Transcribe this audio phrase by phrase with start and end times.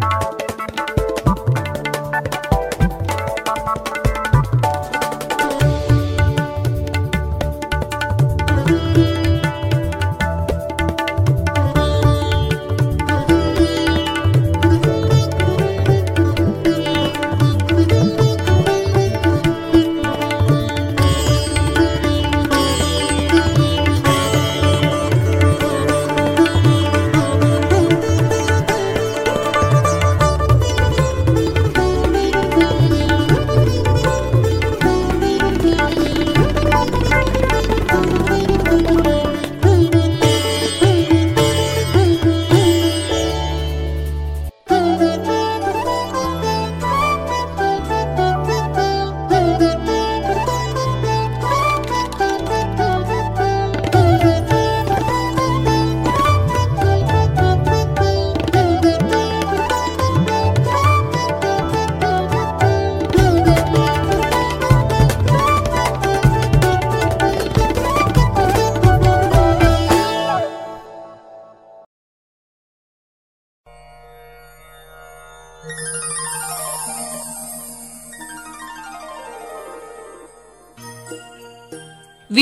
[0.00, 0.37] Bye.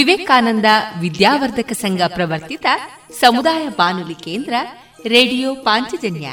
[0.06, 0.64] Vivekananda
[1.00, 2.66] ವಿದ್ಯಾವರ್ಧಕ ಸಂಘ ಪ್ರವರ್ತಿತ
[3.20, 4.54] ಸಮುದಾಯ ಬಾನುಲಿ ಕೇಂದ್ರ
[5.06, 6.28] radio Panchajanya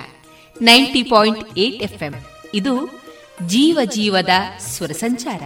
[0.62, 2.14] ninety point eight FM.
[2.54, 3.02] ಇದು
[3.48, 4.30] ಜೀವ ಜೀವದ
[4.60, 5.42] ಸ್ವರ ಸಂಚಾರ.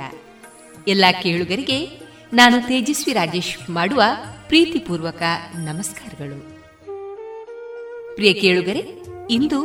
[0.88, 1.86] ಎಲ್ಲ ಕೇಳುಗರಿಗೆ
[2.34, 4.02] ನಾನು ತೇಜಸ್ವಿ ರಾಜೇಶ್ ಮಾಡುವ
[4.48, 5.22] ಪ್ರೀತಿಪೂರ್ವಕ
[5.56, 6.40] ನಮಸ್ಕಾರಗಳು.
[8.16, 8.84] ಪ್ರಿಯ ಕೇಳುಗರೆ,
[9.30, 9.62] ಇಂದು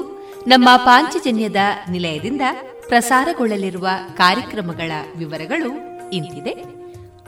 [0.46, 1.56] ನಮ್ಮ ಪಾಂಚಜನ್ಯದ
[1.90, 2.40] ನಿಲಯದಿಂದ
[2.88, 5.70] ಪ್ರಸಾರಗೊಳ್ಳಲಿರುವ ಕಾರ್ಯಕ್ರಮಗಳ ವಿವರಗಳು
[6.10, 6.64] ಇಂತಿದೆ.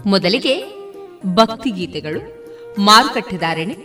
[0.06, 0.83] ಮೊದಲಿಗೆ
[1.24, 2.20] ಭಕ್ತಿಗೀತೆಗಳು,
[2.78, 3.76] ಮಾರುಕಟ್ಟೆದಾರಣೆ,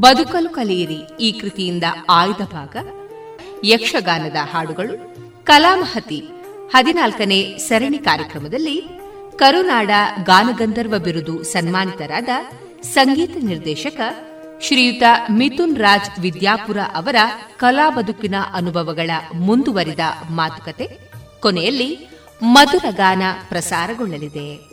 [0.00, 2.76] ಬದುಕಲು ಕಲಿಯಿರಿ ಈ ಕೃತಿಯಿಂದ ಆಯ್ದ ಭಾಗ,
[3.64, 4.94] ಯಕ್ಷಗಾನದ ಹಾಡುಗಳು,
[5.44, 6.28] ಕಲಾಮಹತಿ,
[6.74, 8.88] ಹದಿನಾಲ್ಕನೇ ಸರಣಿ ಕಾರ್ಯಕ್ರಮದಲ್ಲಿ
[9.36, 9.90] ಕರುನಾಡ
[10.24, 12.28] ಗಾನಗಂಧರ್ವ ಬಿರುದು ಸನ್ಮಾನಿತರಾದ
[12.82, 14.00] ಸಂಗೀತ ನಿರ್ದೇಶಕ
[14.62, 17.16] ಶ್ರೀಯುತ ಮಿಥುನ್ ರಾಜ್ ವಿದ್ಯಾಪುರ ಅವರ
[17.56, 20.00] ಕಲಾ ಬದುಕಿನ ಅನುಭವಗಳ ಮುಂದುವರಿದ
[20.30, 20.98] ಮಾತುಕತೆ,
[21.40, 22.08] ಕೊನೆಯಲ್ಲಿ
[22.42, 24.67] ಮಧುರ ಗಾನ ಪ್ರಸಾರಗೊಳ್ಳಲಿದೆ.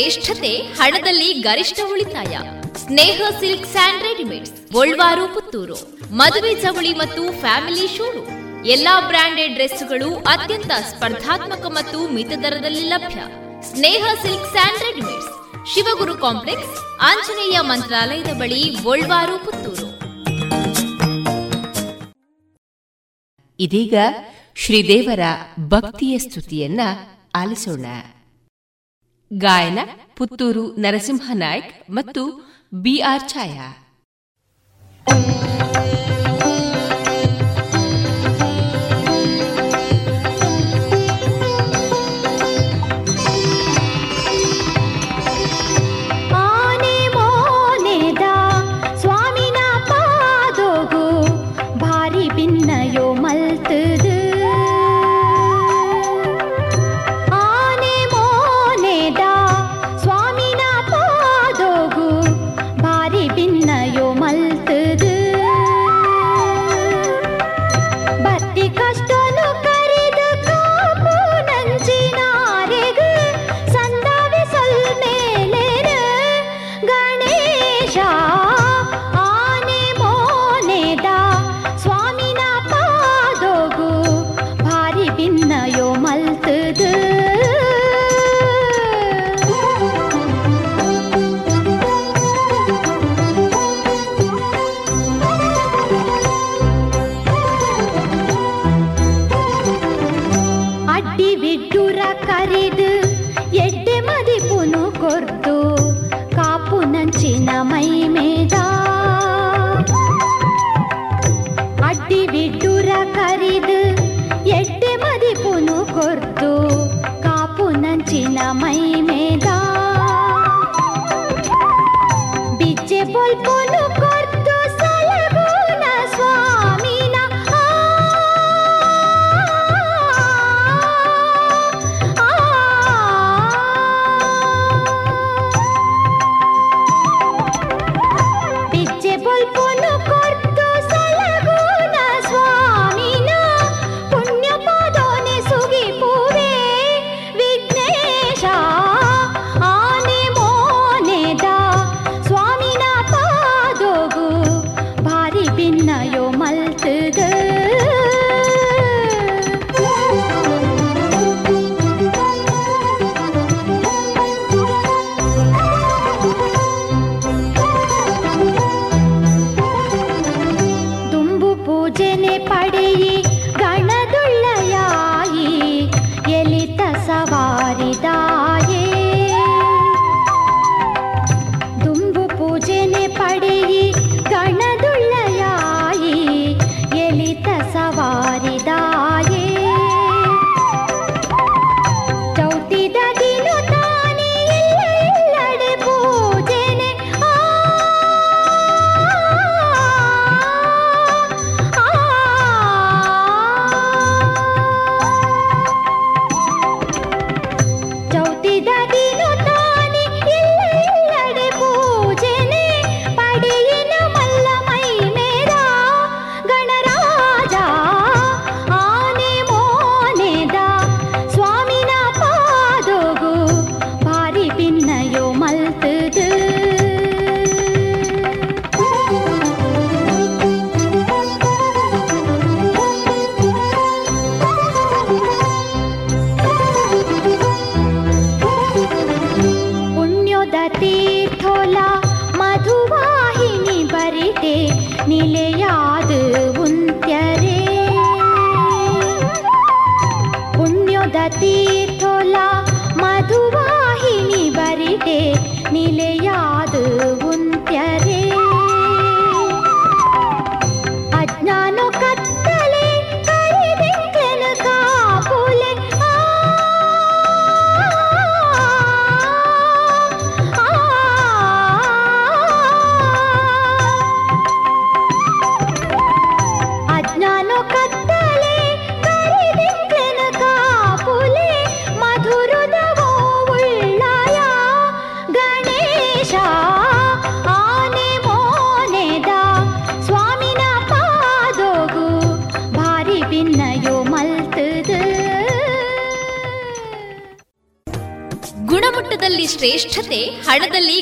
[0.00, 2.34] ಶ್ರೇಷ್ಠತೆ ಹಣದಲ್ಲಿ ಗರಿಷ್ಠ ಉಳಿತಾಯ.
[2.76, 5.76] Sneha silk and readymades Golwaru Puttur
[6.12, 8.64] ಮದುವೆ ಚವಳಿ ಮತ್ತು ಫ್ಯಾಮಿಲಿ ಶೋರೂಮ್.
[8.66, 13.20] ಎಲ್ಲಾ ಬ್ರಾಂಡೆಡ್ ಡ್ರೆಸ್ಗಳು ಅತ್ಯಂತ ಸ್ಪರ್ಧಾತ್ಮಕ ಮತ್ತು ಮಿತ ದರದಲ್ಲಿ ಲಭ್ಯ.
[13.70, 15.28] Sneha silks and readymades,
[15.74, 19.90] Shivaguru complex, Anjaneya ಮಂತ್ರಾಲಯದ ಬಳಿ ಗೋಲ್ವಾರು ಪುತ್ತೂರು
[23.58, 23.94] ಇದೀಗ
[24.56, 25.20] ಶ್ರೀದೇವರ
[25.68, 26.80] ಭಕ್ತಿಯ ಸ್ತುತಿಯನ್ನ
[27.34, 27.86] ಆಲಿಸೋಣ.
[29.30, 29.78] ಗಾಯನ
[30.16, 32.22] ಪುತ್ತೂರು ನರಸಿಂಹ ನಾಯ್ಕ್ ಮತ್ತು
[32.72, 33.68] ಬಿಆರ್ ಛಾಯಾ.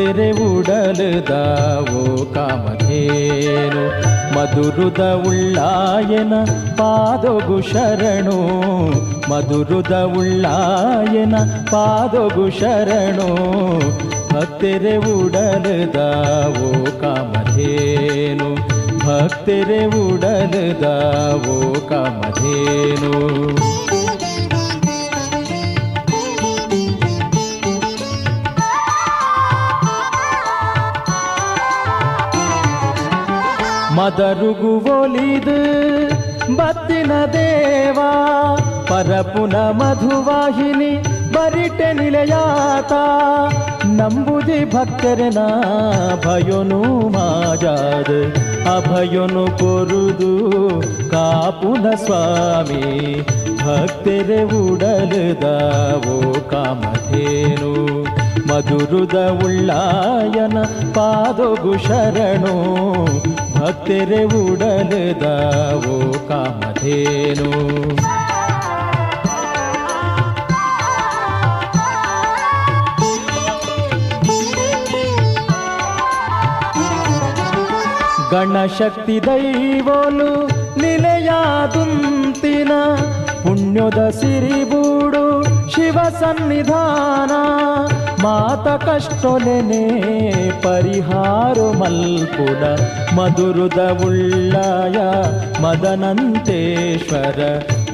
[0.00, 3.84] ಭಕ್ತರೆ ಉಡಲುದಾವೋ ಕಾಮಧೇನು?
[4.34, 6.32] ಮಧುರುದ ಉಳ್ಳಾಯನ
[6.76, 8.38] ಪಾದೊಗು ಶರಣು.
[9.30, 11.34] ಮಧುರುದ ಉಳ್ಳಾಯನ
[11.70, 13.28] ಪಾದೊಗು ಶರಣು.
[14.34, 18.56] ಭಕ್ತರೆ ಉಡಲುದಾವೋ ಕಾಮಧೇನು?
[18.98, 23.40] ಭಕ್ತರೆ ಉಡಲುದಾವೋ ಕಾಮಧೇನು?
[33.99, 35.59] ಮದರುಗು ಒಲಿದು
[36.57, 38.11] ಬತ್ತಿನ ದೇವಾ
[38.89, 40.91] ಪರಪುನ ಮಧುವಾಹಿನಿ
[41.35, 42.93] ಬರಿಟೆ ನಿಲಯಾತ
[43.97, 45.39] ನಂಬುದಿ ಭಕ್ತರನ
[46.25, 46.79] ಭಯನು
[47.15, 48.11] ಮಾಜಾದ
[48.75, 50.31] ಅಭಯನು ಕೊರುದು
[51.11, 52.83] ಕಾಪುನ ಸ್ವಾಮಿ
[53.61, 55.45] ಭಕ್ತರೆ ಉಡಲದ
[56.09, 56.17] ಓ
[56.51, 57.73] ಕಾಮಧೇನು
[58.50, 59.14] ಮಧುರುದ
[59.44, 60.58] ಉಳ್ಳಾಯನ
[60.94, 62.54] ಪಾದೊಗು ಶರಣು
[63.60, 65.96] ಭಕ್ತರೆ ಉಡಲದಾವೋ
[66.28, 67.50] ಕಾಮಧೇನು.
[78.30, 80.46] ಗಣಶಕ್ತಿ ದೈವೋಲು
[80.80, 82.72] ನಿಲೆಯಾದುಂತಿನ
[83.42, 85.24] ಪುಣ್ಯದ ಸಿರಿಬೂಡು
[85.80, 87.32] ಶಿವ ಸನ್ನಿಧಾನ,
[88.22, 89.84] ಮಾತ ಕಷ್ಟೊಲೆನೆ
[90.60, 92.62] ಪರಿಹಾರು ಮಲ್ಪುಡ
[93.18, 94.98] ಮಧುರುದ ಉಳ್ಳಾಯ
[95.62, 97.38] ಮದನಂತೇಶ್ವರ,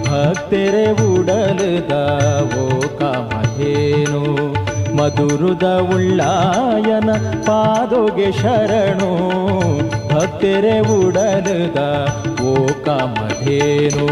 [0.08, 1.92] ಭಕ್ತೆರೆ ಉಡಲದ
[2.62, 2.66] ಓ
[2.98, 4.22] ಕಾಮಧೇನು.
[4.96, 5.62] ಮಧುರುದ
[5.94, 7.10] ಉಳ್ಳಾಯನ
[7.42, 9.12] ಪಾದೋಗೆ ಶರಣು,
[10.14, 11.78] ಭಕ್ತೆರೆ ಉಡಲದ
[12.42, 14.08] ಓ ಕಾಮಧೇನು.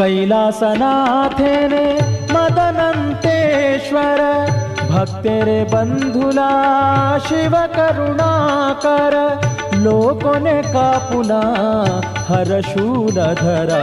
[0.00, 1.86] कैलासनाथेने
[2.32, 4.20] मदनन्तेश्वर
[4.90, 6.52] भक्तेरे बन्धुला
[7.18, 9.16] शिव करुणाकर,
[9.76, 10.62] लोकोने
[12.28, 13.82] हर शूलधरा।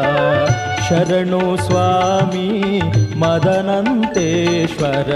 [0.88, 2.82] शरणो स्वामी
[3.18, 5.10] मदनन्तेश्वर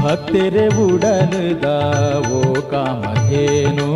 [0.00, 1.30] भक्तिरे उड़न
[1.64, 3.94] दावो कामधेनु।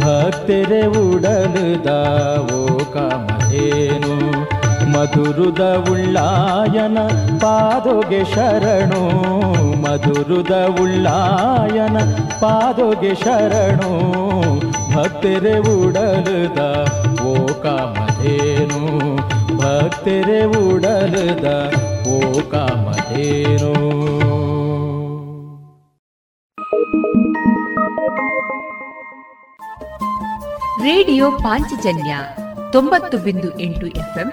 [0.00, 1.54] भक्तिरे उड़न
[1.86, 4.25] दावो कामधेनु।
[4.96, 6.98] ಮಧುರುದ ಉಳ್ಳಾಯನ
[7.38, 9.00] ಪಾದೊಗೆ ಶರಣು.
[9.82, 11.98] ಮಧುರುದ ಉಳ್ಳಾಯನ
[12.40, 13.90] ಪಾದೊಗೆ ಶರಣು.
[14.96, 16.58] ಭಕ್ತರೆ ಉಡಲುದ
[17.20, 19.16] ಓ ಕಾಮಧೇನು.
[19.56, 21.44] ಭಕ್ತರೆ ಉಡಲುದ
[22.08, 23.72] ಓ ಕಾಮಧೇನು.
[30.82, 32.16] ರೇಡಿಯೋ ಪಾಂಚಜನ್ಯ
[32.72, 34.32] ತೊಂಬತ್ತು ಬಿಂದು ಎಂಟು ಎಫ್ಎಂ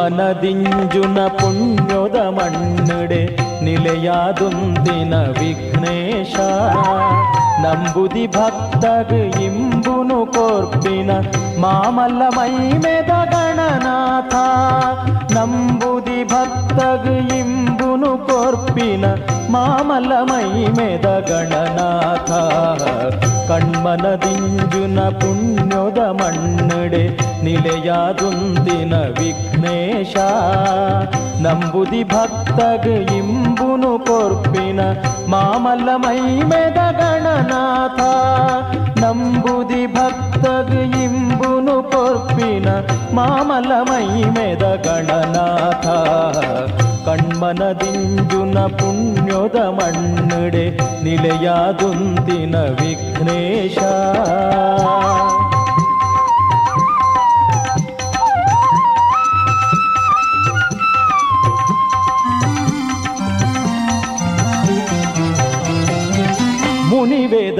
[0.00, 6.36] ಮನದಿಂಜುನ ಪುಣ್ಯದ ಮಣ್ಣಡೆ ನಿಲೆಯಾದುಂದಿನ ವಿಘ್ನೇಶ.
[7.60, 11.10] ನಂಬುದಿ ಭಕ್ತಗ ಇಂಬುನು ಕೋರ್ಪಿನ
[11.58, 14.34] ಮಾಮಲ್ಲ ಮೈಮೆದ ಗಣನಾಥ.
[17.38, 19.04] ಇಂಬುನು ಕೋರ್ಪಿನ
[19.50, 22.30] ಮಾಮಲ್ಲ ಮೈಮೆದ ಗಣನಾಥ.
[23.48, 27.08] ಕಣ್ಮನದಿಂಜುನ ಪುಣ್ಯದ ಮಣ್ಣಡೆ
[27.44, 30.16] ನಿಲೆಯಾದುಂದಿನ ವಿಘ್ನೇಶ.
[31.40, 34.80] ನಂಬುದಿ ಭಕ್ತಗ ಇಂಬುನು ಕೊರ್ಪಿನ
[35.28, 38.00] ಮಾಮಲ್ಲ ಮೈಮೆದ ಗಣನಾಥ.
[38.98, 41.59] ನಂಬುದಿ ಭಕ್ತಗ ಇಂಬುನು
[41.90, 42.68] ಕೊರ್ಪಿನ
[43.12, 45.86] ಮಾಮಲ್ಲ ಮೈಮೆದ ಗಣನಾಥ
[47.06, 50.66] ಕಣ್ಮನದಿಂಜುನ ಪುಣ್ಯದ ಮಣ್ಣಡೆ
[51.02, 53.78] ನಿಲೆಯಾದುಂದಿನ ವಿಘ್ನೇಶ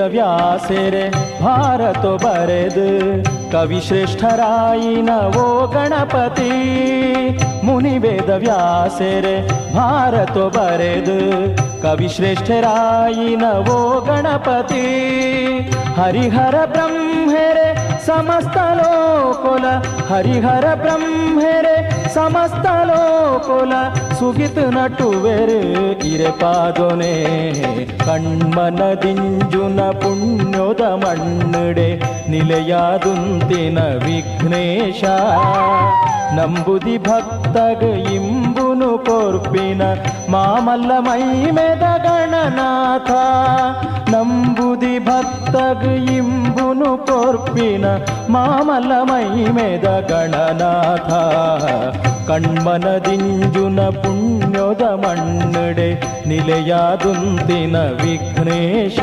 [0.01, 1.11] ಮುನಿವೇದ ವ್ಯಾಸೆರೆ
[1.45, 6.51] ಭಾರತ ಬರೆದು ಕವಿಶ್ರೇಷ್ಠರಾಯಿನ ಓ ಗಣಪತಿ.
[7.65, 7.99] ಮುನಿ
[8.31, 14.87] ವ್ಯಾಸೆರೆ ಭಾರತ ಬರೆದು ಕವಿಶ್ರೇಷ್ಠರಾಯಿನ ಓ ಗಣಪತಿ.
[15.97, 17.70] ಹರಿಹರ ಬ್ರಹ್ಮೆರೆ
[18.07, 19.65] ಸಮಸ್ತ ಲೋಕುಲ,
[20.09, 21.77] ಹರಿಹರ ಬ್ರಹ್ಮೆರೆ,
[22.15, 23.73] ಸಮಸ್ತ ಲೋಕುಲ,
[24.19, 25.61] ಸುಗಿತ್ ನಟುವೆರು
[26.09, 27.15] ಇರೆ ಪಾದೊನೆ
[28.07, 31.91] ಕಣ್ಮನದಿಂಜುನ ಪುಣ್ಯದ ಮಣ್ಣಡೆ,
[32.31, 35.05] ನಿಲೆಯಾದುಂತಿನ ವಿಘ್ನೇಶ.
[36.35, 37.83] ನಂಬುದಿ ಭಕ್ತಗ
[38.15, 38.70] ಇಂಬುನು
[39.05, 39.83] ಕೊರ್ಪಿನ
[40.29, 43.11] ಮಾಮಲ್ಲ ಮೈಮೆದ ಗಣನಾಥ.
[44.15, 47.85] ನಂಬುದಿ ಭಕ್ತಗ ಇಂಬುನು ಕೊರ್ಪಿನ
[48.29, 51.11] ಮಾಮಲ್ಲ ಮೈಮೆದ ಗಣನಾಥ.
[52.29, 55.95] ಕಣ್ಮನದಿಂಜುನ ಪುಣ್ಯದ ಮಣ್ಣಡೆ
[56.29, 58.99] ನಿಲೆಯಾದುಂತಿನ ವಿಘ್ನೇಶ.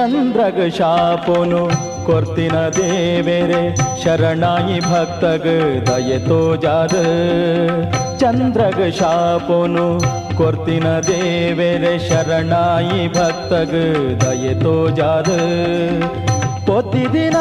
[0.00, 1.62] ಚಂದ್ರಗ ಶಾಪೋನು
[2.06, 3.62] ಕೊರ್ತಿನ ದೇವೆರೆ
[4.02, 5.46] ಶರಣಾಯಿ ಭಕ್ತಗ
[5.88, 6.96] ದಯತೋ ಜಾದ
[8.18, 9.86] ಚಂದ್ರಗ ಶಾಪೋನು
[10.36, 13.72] ಕೊರ್ತಿನ ದೇವೆರೆ ಶರಣಾಯಿ ಭಕ್ತಗ
[14.24, 15.30] ದಯತೋ ಜಾದ
[16.70, 17.38] పొద్దిదిన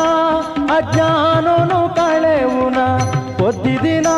[0.78, 2.80] అజ్ఞానును కళెవున
[3.40, 4.10] పొద్దిదిన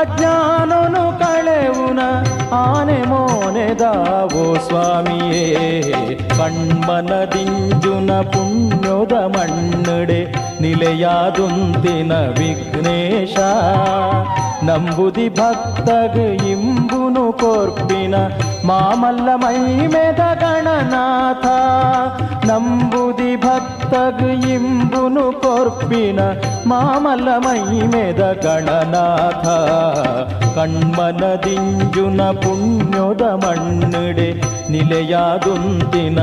[0.00, 2.00] ಅಜ್ಞಾನನು ಕಳೆವುನ
[2.58, 5.44] ಆನೆ ಮೋನೆದಾವೋ ಸ್ವಾಮಿಯೇ
[6.38, 10.20] ಕಣ್ಮನದಿಂಜುನ ಪುಣ್ಯದ ಮಣ್ಣಡೆ
[10.60, 13.36] ನಿಲೆಯಾದುಂತಿನ ವಿಘ್ನೇಶ
[14.68, 16.16] ನಂಬುದಿ ಭಕ್ತಗ
[16.52, 18.14] ಇಂಬುನು ಕೋರ್ಪಿನ
[18.64, 21.46] ಮಾಮಲ್ಲ ಮೈಮೆದ ಗಣನಾಥ
[22.51, 26.19] ನಂಬುದಿ ಭಕ್ತಗ ಇಂಬುನು ಕೋರ್ಪಿನ
[26.67, 29.45] ಮಾಮಲ್ಲ ಮೈಮೆದ ಗಣನಾಥ.
[30.55, 34.31] ಕಣ್ಮನದಿಂಜುನ ಪುಣ್ಯದ ಮಣ್ಣಡೆ
[34.71, 36.19] ನಿಲೆಯಾದುಂತಿನ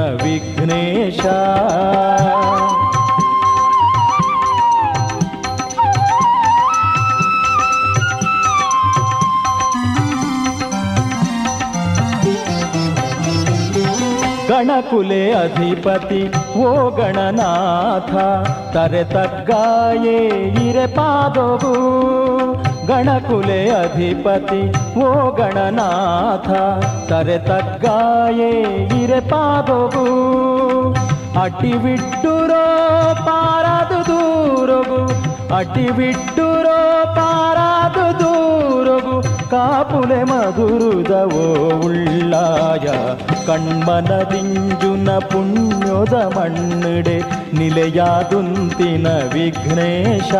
[14.58, 16.22] ವಿಘ್ನೇಶ ಗಣಕುಲೆ ಅಧಿಪತಿ
[16.60, 18.14] ಓ ಗಣನಾಥ
[18.74, 20.18] ತರೆ ತಗ್ಗಾಯೇ
[20.66, 21.74] ಇರೆ ಪಾದವು
[22.88, 24.62] ಗಣಕುಲೆ ಅಧಿಪತಿ
[25.00, 26.50] ಓ ಗಣನಾಥ
[27.10, 28.52] ತರೆ ತಗ್ಗಾಯೇ
[29.02, 30.06] ಇರೆ ಪಾದವು
[31.44, 32.64] ಅಟಿ ಬಿಟ್ಟುರೋ
[33.28, 35.00] ಪಾರಾದು ದೂರಗು
[35.56, 36.78] ಅಟಿ ಬಿಟ್ಟುರೋ
[37.16, 39.16] ಪಾರಾದು ದೂರಗು
[39.52, 41.46] ಕಾಪುಲೆ ಮಧುರುದವೋ
[41.88, 42.88] ಉಳ್ಳಾಯ
[45.19, 47.19] ಪುಣ್ಯದ ಮಣ್ಣಿಡೆ
[47.57, 50.35] ನಿಲೆಯಾದುಂತಿನ ವಿಘ್ನೇಶ.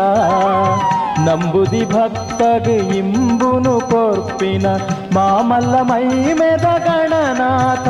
[1.19, 4.65] ನಂಬುದಿ ಭಕ್ತಗ್ ಇಂಬುನು ಕೊರ್ಪಿನ
[5.13, 7.87] ಮಾಮಲ್ಲ ಮೈಮೆದ ಗಣನಾಥ.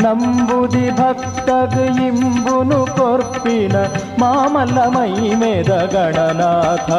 [0.00, 3.76] ನಂಬುದಿ ಭಕ್ತಗ್ ಇಂಬುನು ಕೊರ್ಪಿನ
[4.20, 6.90] ಮಾಮಲ್ಲ ಮೈಮೆದ ಗಣನಾಥ.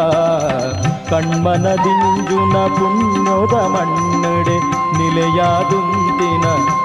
[1.10, 4.58] ಕಣ್ಮನದಿಂಜುನ ಪುಣ್ಯದ ಮಣ್ಣಿಡೆ
[4.98, 6.85] ನಿಲೆಯಾದುಂತಿನ ವಿಘ್ನೇಶ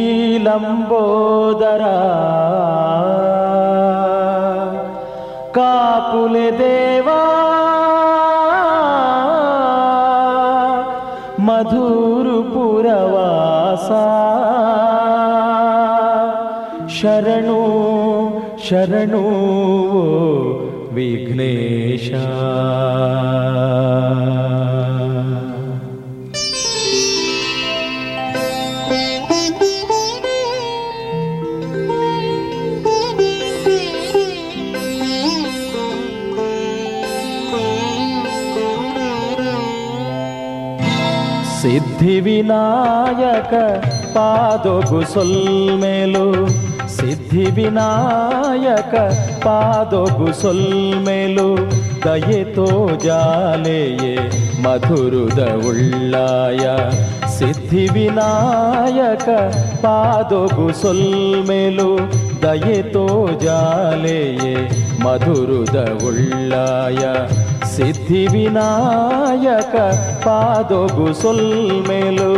[0.63, 1.97] म्बोदरा
[5.57, 7.19] काकुलदेवा
[11.47, 12.81] मधुरपुरवासा।
[16.97, 17.63] शरणो
[18.65, 19.25] शरणो
[20.95, 21.40] विघ्न
[42.01, 43.53] ಸಿದ್ಧಿವಿನಾಯಕ
[44.13, 46.47] ಪಾದೊಗು ಸೊಲ್ಮೇಲು.
[46.97, 48.95] ಸಿದ್ಧಿವಿನಾಯಕ
[49.43, 51.57] ಪಾದೊಗು ಸೊಲ್ಮೇಲು.
[52.05, 54.15] ದಯೆತೋ ಜಾಲೆಯೇ
[54.61, 56.89] ಮಧುರುದ ಉಳ್ಳಾಯ
[57.37, 59.29] ಸಿದ್ಧಿವಿನಾಯಕ
[59.81, 61.97] ಪಾದೊಗು ಸೊಲ್ಮೇಲು.
[62.41, 64.55] ದಯೆತೋ ಜಾಲೆಯೇ
[65.03, 65.75] ಮಧುರುದ
[66.07, 67.05] ಉಳ್ಳಾಯ
[67.83, 69.75] ಸಿದ್ಧಿವಿನಾಯಕ
[70.23, 72.31] ಪಾದೊಗು ಸೊಲ್ಮೇಲು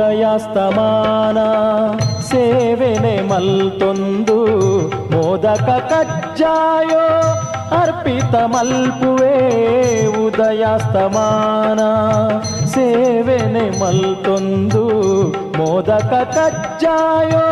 [0.00, 1.38] ಉದಯಸ್ತಮಾನ
[2.29, 4.37] ಸೇವೆನೆ ಮಲ್ತೊಂದು
[5.13, 7.03] ಮೋದಕ ಕಜ್ಜಾಯೋ
[7.79, 9.35] ಅರ್ಪಿತ ಮಲ್ಪುವೆ
[10.23, 11.81] ಉದಯಸ್ತಮಾನ
[12.73, 14.83] ಸೇವೆನೆ ಮಲ್ತೊಂದು
[15.57, 17.45] ಮೋದಕ ಕಜ್ಜಾಯೋ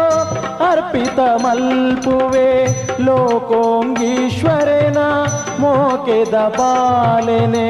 [0.69, 2.47] ಅರ್ಪಿತ ಮಲ್ಪುವೆ
[3.05, 4.99] ಲೋಕೋಂಗೀಶ್ವರನ
[5.59, 7.67] ಮೋಕೆದ ಬಾಲೆನೆ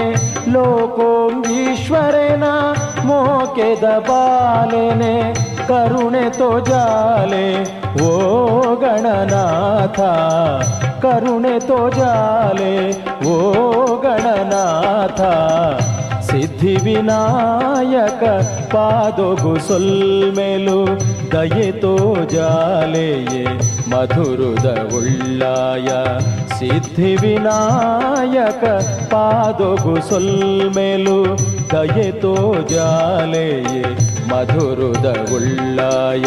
[0.53, 2.45] ಲೋಕೋಂಗೀಶ್ವರನ
[3.05, 5.15] ಮೋಕೆದ ಬಾಲೆನೆ
[5.68, 7.46] ಕರುಣೆ ತೋಜಾಲೆ
[8.02, 8.10] ಓ
[8.82, 10.00] ಗಣನಾಥ
[11.04, 12.72] ಕರುಣೆ ತೋಜಾಲೆ
[13.28, 13.36] ಓ
[14.04, 15.20] ಗಣನಾಥ
[16.28, 18.22] ಸಿದ್ಧಿವಿನಾಯಕ
[18.72, 20.78] ಪಾದೊಗು ಸೊಲ್ಮೆಲು
[21.32, 23.44] ದಯೆ ತೋಜಾಲೆಯೇ
[23.88, 25.88] ಮಧುರುದ ಉಳ್ಳಾಯ
[26.58, 28.64] ಸಿದ್ಧಿವಿನಾಯಕ
[29.12, 31.18] ಪಾದೊಗು ಸೊಲ್ಮೆಲು
[31.72, 33.82] ದಯೆ ತೋಜಾಲೆಯೇ
[34.30, 36.26] ಮಧುರುದ ಉಳ್ಳಾಯ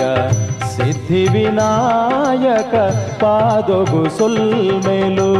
[0.75, 2.75] ಸಿದ್ಧಿವಿನಾಯಕ
[3.23, 5.31] ಪಾದೊಗು ಸೊಲ್ಮೆಲು.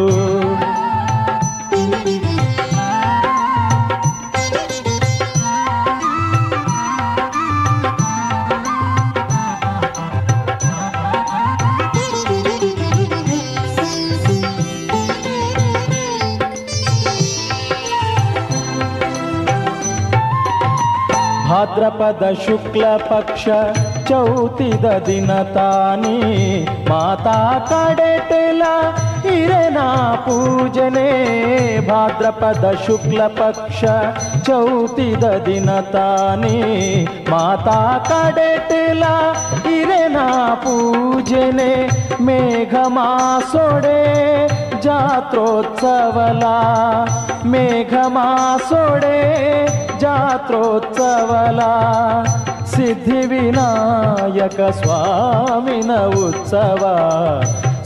[21.70, 23.48] ಭಾದ್ರಪದ ಶುಕ್ಲ ಪಕ್ಷ
[24.08, 26.64] ಚೌತಿದ ದಿನ ತಾನೇ.
[26.90, 28.62] ಮಾತಾ ಕಡೆಟೆಲ
[29.34, 29.78] ಇರೆನ
[30.16, 31.08] ಪೂಜನೆ.
[31.88, 33.84] ಭಾದ್ರಪದ ಶುಕ್ಲ ಪಕ್ಷ
[34.44, 37.06] ಚೌತಿದ ದಿನ ತಾನೇ.
[37.30, 39.04] ಮಾತಾ ಕಡೆಟಿಲ
[39.72, 40.18] ಇರೆನ
[40.56, 41.90] ಪೂಜನೆ.
[42.22, 44.00] ಮೇಘ ಮಾಸೊಡೆ
[44.84, 46.46] ಜಾತ್ರೋತ್ಸವಲ
[47.46, 49.18] ಮೇಘ ಮಾಸೊಡೆ
[50.00, 51.62] ಜಾತ್ರೋತ್ಸವಲ
[52.74, 56.84] ಸಿದ್ಧಿವಿನಾಯಕ ಸ್ವಾಮಿನ ಉತ್ಸವ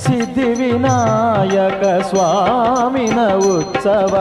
[0.06, 4.16] ಸಿದ್ಧಿವಿನಾಯಕ ಸ್ವಾಮಿನ ಉತ್ಸವ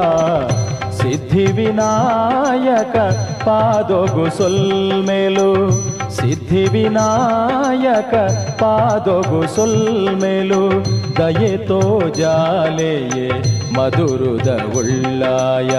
[1.01, 2.97] ಸಿದ್ಧಿವಿನಾಯಕ
[3.45, 5.51] ಪಾದೊಗು ಸೊಲ್ಮೆಲು
[6.23, 8.15] ಸಿದ್ಧಿವಿನಾಯಕ
[8.61, 10.61] ಪಾದೊಗು ಸೊಲ್ಮೆಲು
[11.19, 11.79] ದಯೆತೋ
[12.19, 13.27] ಜಾಲೆಯೇ
[13.77, 15.73] ಮಧುರುದ ಉಳ್ಳಾಯ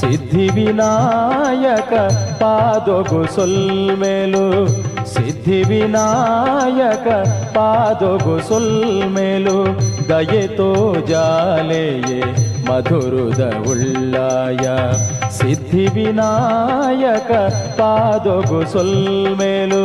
[0.00, 1.92] ಸಿದ್ಧಿ ವಿನಾಯಕ
[2.42, 4.44] ಪಾದೊಗು ಸೊಲ್ಮೆಲು
[5.44, 7.06] ಸಿದ್ಧಿವಿನಾಯಕ
[7.54, 9.56] ಪಾದೊಗು ಸುಲ್ಮೇಲು
[10.08, 10.68] ದಯೆತೋ
[11.06, 12.20] ಜಾಲೆಯೇ
[12.68, 14.64] ಮಧುರುದ ಉಳ್ಳಾಯ.
[15.28, 17.32] ಸಿದ್ಧಿವಿನಾಯಕ
[17.78, 19.84] ಪಾದೊಗು ಸೊಲ್ಮೆಲು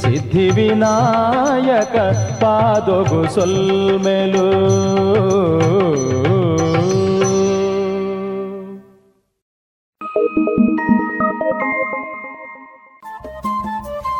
[0.00, 1.96] ಸಿದ್ಧಿವಿನಾಯಕ
[2.42, 4.46] ಪಾದೊಗು ಸೊಲ್ಮೆಲು.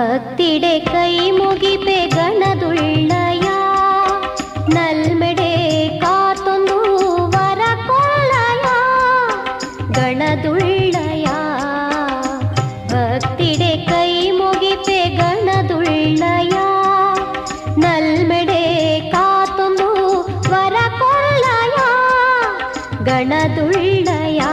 [0.00, 3.46] ഭക്തിടെ കൈമുകിപ്പെ ഗണതുള്ളയ
[4.76, 5.50] നൽമെടെ
[6.02, 6.78] കാത്തൊന്നു
[7.34, 8.64] വരക്കൊള്ളയ
[9.96, 11.26] ഗണതുള്ളയ
[12.92, 16.54] ഭക്തിടെ കൈമുകിപ്പെ ഗണതുള്ളയ
[17.84, 18.62] നൽമെടെ
[19.14, 19.90] കാത്തൊന്നു
[20.52, 21.76] വരക്കൊള്ളയ
[23.10, 24.52] ഗണതുള്ളയാ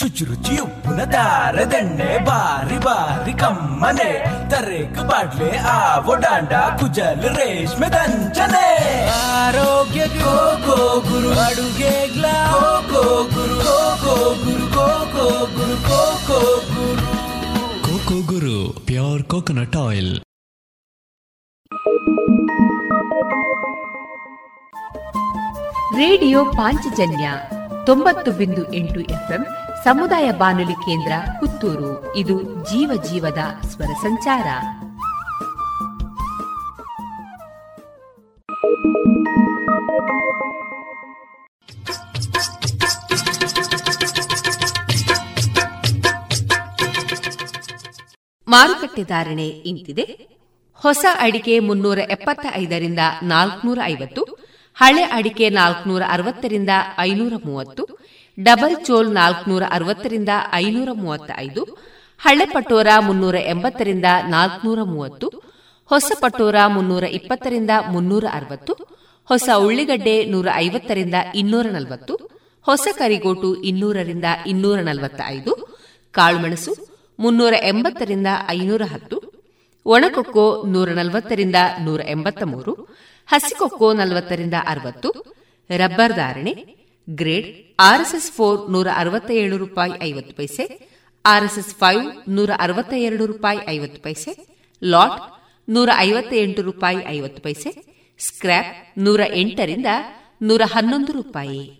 [0.00, 4.10] ಶುಚಿರುಚಿ ಉಪ್ಪುನ ದಾರದೆಣ್ಣೆ ಬಾರಿ ಬಾರಿ ಕಮ್ಮನೆ.
[4.50, 8.66] ತರೇಕು ಬಾಡ್ಲೆ ಆವೋ ಡಾಂಡ ಕುಜಲ್ ರೇಷ್ಮೆ ದಂಚನೆ.
[9.10, 16.02] ಆರೋಗ್ಯ ಗೋ ಗೋ ಗುರು ಅಡುಗೆಗ್ಲ ಕೋ ಗೋ ಗುರು ಗೋ ಗೋ ಗುರು ಗೋ ಗೋ ಗುರು ಗೋ
[16.28, 17.06] ಗೋ ಗುರು.
[17.82, 20.20] Koko Guru pure coconut oil.
[25.96, 27.32] Radio Panchajanya
[27.86, 29.46] ತೊಂಬತ್ತು ಬಿಂದು ಎಂಟು ಎಫ್ಎಂ
[29.84, 32.16] ಸಮುದಾಯ ಬಾನುಲಿ ಕೇಂದ್ರ ಪುತ್ತೂರು.
[32.16, 34.46] ಇದು ಜೀವ ಜೀವದ ಸ್ವರ ಸಂಚಾರ.
[48.48, 50.02] ಮಾರುಕಟ್ಟೆ ಧಾರಣೆ ಇಂತಿದೆ.
[50.74, 54.22] ಹೊಸ ಅಡಿಕೆ ಮುನ್ನೂರ ಎಪ್ಪತ್ತ ಐದರಿಂದ ನಾಲ್ಕನೂರ ಐವತ್ತು,
[54.74, 58.07] ಹಳೆ ಅಡಿಕೆ ನಾಲ್ಕನೂರ ಅರವತ್ತರಿಂದ ಐನೂರ ಮೂವತ್ತು
[58.38, 61.62] ಡಬಲ್ ಚೋಲ್ ನಾಲ್ಕನೂರ ಅರವತ್ತರಿಂದ ಐನೂರ ಮೂವತ್ತ ಐದು
[62.20, 65.28] ಹಳೆ ಪಟೋರ ಮುನ್ನೂರ ಎಂಬತ್ತರಿಂದ ನಾಲ್ಕನೂರ ಮೂವತ್ತು,
[65.90, 68.72] ಹೊಸ ಪಟೋರ ಮುನ್ನೂರ ಇಪ್ಪತ್ತರಿಂದ ಮುನ್ನೂರ ಅರವತ್ತು,
[69.28, 72.14] ಹೊಸ ಉಳ್ಳಿಗಡ್ಡೆ ನೂರ ಐವತ್ತರಿಂದ ಇನ್ನೂರ ನಲವತ್ತು,
[72.66, 75.52] ಹೊಸ ಕರಿಗೋಟು ಇನ್ನೂರರಿಂದ ಇನ್ನೂರ ನಲವತ್ತ ಐದು
[76.12, 76.72] ಕಾಳುಮೆಣಸು
[77.18, 79.18] ಮುನ್ನೂರ ಎಂಬತ್ತರಿಂದ ಐನೂರ ಹತ್ತು,
[79.86, 82.74] ಒಣಕೊಕ್ಕೋ ನೂರ ನಲವತ್ತರಿಂದ ನೂರ ಎಂಬತ್ತ ಮೂರು,
[83.28, 85.10] ಹಸಿಕೊಕ್ಕೋ ನಲವತ್ತರಿಂದ ಅರವತ್ತು,
[85.70, 86.52] ರಬ್ಬರ್ ಧಾರಣೆ
[87.14, 90.88] ಗ್ರೇಡ್ ಆರ್ಎಸ್ಎಸ್ ಫೋರ್ ನೂರ ಅರವತ್ತ ಏಳು ರೂಪಾಯಿ ಐವತ್ತು ಪೈಸೆ
[91.26, 95.20] ಆರ್ಎಸ್ಎಸ್ ಫೈವ್ ನೂರ ಅರವತ್ತ ಎರಡು ರೂಪಾಯಿ ಐವತ್ತು ಪೈಸೆ, ಲಾಟ್
[95.70, 97.70] ನೂರ ಐವತ್ತ ಎಂಟು ರೂಪಾಯಿ ಐವತ್ತು ಪೈಸೆ,
[98.18, 99.86] ಸ್ಕ್ರ್ಯಾಪ್ ನೂರ ಎಂಟರಿಂದ
[100.42, 101.78] ನೂರ ಹನ್ನೊಂದು ರೂಪಾಯಿ.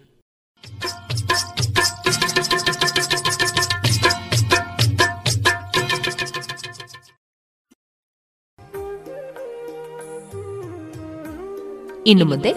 [12.06, 12.54] ಇನ್ನು ಮುಂದೆ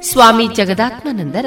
[0.00, 1.46] ಸ್ವಾಮಿ ಜಗದಾತ್ಮಾನಂದರ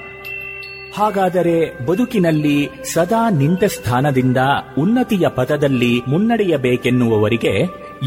[0.95, 4.37] ಹಾಗಾದರೆ ಬದುಕಿನಲ್ಲಿ ಸದಾ ನಿಂತ ಸ್ಥಾನದಿಂದ
[4.79, 7.53] ಉನ್ನತಿಯ ಪಥದಲ್ಲಿ ಮುನ್ನಡೆಯಬೇಕೆನ್ನುವವರಿಗೆ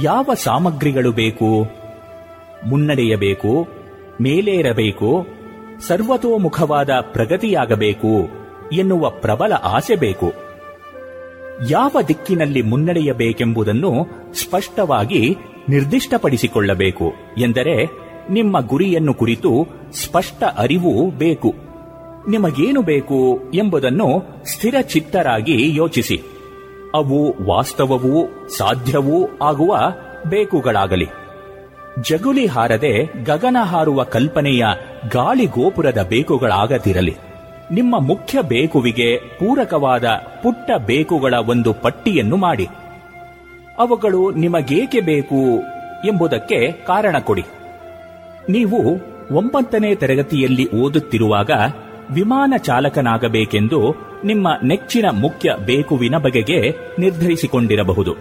[0.02, 1.66] ಯಾವ ಸಾಮಗ್ರಿಗಳು ಬೇಕು?
[2.66, 3.68] ಮುನ್ನಡೆಯಬೇಕು,
[4.20, 5.26] ಮೇಲೇರಬೇಕು,
[5.86, 8.28] ಸರ್ವತೋಮುಖವಾದ ಪ್ರಗತಿಯಾಗಬೇಕು
[8.72, 10.32] ಎನ್ನುವ ಪ್ರಬಲ ಆಸೆ ಬೇಕು.
[11.70, 13.92] ಯಾವ ದಿಕ್ಕಿನಲ್ಲಿ ಮುನ್ನಡೆಯಬೇಕೆಂಬುದನ್ನು
[14.34, 15.36] ಸ್ಪಷ್ಟವಾಗಿ
[15.68, 17.88] ನಿರ್ದಿಷ್ಟಪಡಿಸಿಕೊಳ್ಳಬೇಕು ಎಂದರೆ
[18.30, 21.73] ನಿಮ್ಮ ಗುರಿಯನ್ನು ಕುರಿತು ಸ್ಪಷ್ಟ ಅರಿವು ಬೇಕು.
[22.28, 26.22] ನಿಮಗೇನು ಬೇಕು ಎಂಬುದನ್ನು ಸ್ಥಿರ ಚಿತ್ತರಾಗಿ ಯೋಚಿಸಿ.
[26.94, 29.78] ಅವು ವಾಸ್ತವವೂ ಸಾಧ್ಯವೂ ಆಗುವ
[30.30, 31.06] ಬೇಕುಗಳಾಗಲಿ.
[32.00, 34.64] ಜಗುಲಿ ಹಾರದೆ ಗಗನ ಹಾರುವ ಕಲ್ಪನೆಯ
[35.12, 37.16] ಗಾಳಿ ಗೋಪುರದ ಬೇಕುಗಳಾಗದಿರಲಿ.
[37.70, 40.04] ನಿಮ್ಮ ಮುಖ್ಯ ಬೇಕುವಿಗೆ ಪೂರಕವಾದ
[40.42, 42.68] ಪುಟ್ಟ ಬೇಕುಗಳ ಒಂದು ಪಟ್ಟಿಯನ್ನು ಮಾಡಿ.
[43.78, 45.60] ಅವುಗಳು ನಿಮಗೇಕೆ ಬೇಕು
[46.06, 47.44] ಎಂಬುದಕ್ಕೆ ಕಾರಣ ಕೊಡಿ.
[48.50, 48.78] ನೀವು
[49.36, 51.50] ಒಂಬತ್ತನೇ ತರಗತಿಯಲ್ಲಿ ಓದುತ್ತಿರುವಾಗ
[52.10, 53.94] ವಿಮಾನ ಚಾಲಕನಾಗಬೇಕೆಂದು
[54.24, 58.16] ನಿಮ್ಮ ನೆಚ್ಚಿನ ಮುಖ್ಯ ಬೇಕುವಿನ ಬಗೆಗೆ ನಿರ್ಧರಿಸಿಕೊಂಡಿರಬಹುದು.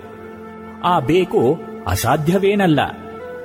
[0.83, 2.79] ಆ ಬೇಕು ಅಸಾಧ್ಯವೇನಲ್ಲ.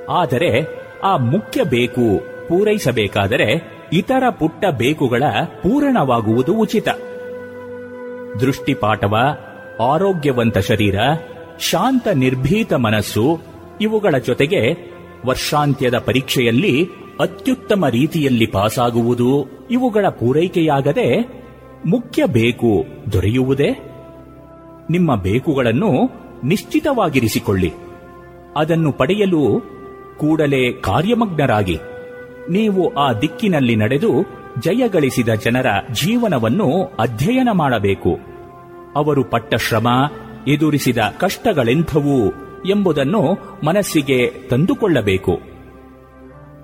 [0.09, 6.87] ಆದರೆ ಆ ಮುಖ್ಯ ಬೇಕು ಪೂರೈಸಬೇಕಾದರೆ ಇತರ ಪುಟ್ಟ ಬೇಕುಗಳ ಪೂರಣವಾಗುವುದು ಉಚಿತ.
[8.41, 9.15] ದೃಷ್ಟಿಪಾಠವ,
[9.79, 10.95] ಆರೋಗ್ಯವಂತ ಶರೀರ,
[11.59, 13.39] ಶಾಂತ ನಿರ್ಭೀತ ಮನಸ್ಸು
[13.81, 14.91] ಇವುಗಳ ಜೊತೆಗೆ
[15.25, 21.39] ವರ್ಷಾಂತ್ಯದ ಪರೀಕ್ಷೆಯಲ್ಲಿ ಅತ್ಯುತ್ತಮ ರೀತಿಯಲ್ಲಿ ಪಾಸಾಗುವುದು ಇವುಗಳ ಪೂರೈಕೆಯಾಗದೆ
[21.85, 23.69] ಮುಖ್ಯ ಬೇಕು ದೊರೆಯುವುದೇ?
[24.89, 25.91] ನಿಮ್ಮ ಬೇಕುಗಳನ್ನು
[26.43, 27.73] ನಿಶ್ಚಿತವಾಗಿರಿಸಿಕೊಳ್ಳಿ.
[28.57, 29.61] ಅದನ್ನು ಪಡೆಯಲು
[30.17, 31.79] ಕೂಡಲೇ ಕಾರ್ಯಮಗ್ನರಾಗಿ.
[32.49, 34.11] ನೀವು ಆ ದಿಕ್ಕಿನಲ್ಲಿ ನಡೆದು
[34.59, 38.19] ಜಯಗಳಿಸಿದ ಜನರ ಜೀವನವನ್ನು ಅಧ್ಯಯನ ಮಾಡಬೇಕು.
[38.95, 39.87] ಅವರು ಪಟ್ಟ ಶ್ರಮ,
[40.47, 42.33] ಎದುರಿಸಿದ ಕಷ್ಟಗಳೆಂಥವು
[42.69, 43.21] ಎಂಬುದನ್ನು
[43.65, 45.58] ಮನಸ್ಸಿಗೆ ತಂದುಕೊಳ್ಳಬೇಕು.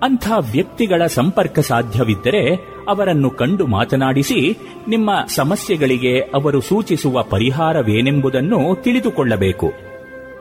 [0.06, 2.54] ಅಂಥ ವ್ಯಕ್ತಿಗಳ ಸಂಪರ್ಕ ಸಾಧ್ಯವಿದ್ದರೆ
[2.88, 9.72] ಅವರನ್ನು ಕಂಡು ಮಾತನಾಡಿಸಿ ನಿಮ್ಮ ಸಮಸ್ಯೆಗಳಿಗೆ ಅವರು ಸೂಚಿಸುವ ಪರಿಹಾರವೇನೆಂಬುದನ್ನು ತಿಳಿದುಕೊಳ್ಳಬೇಕು.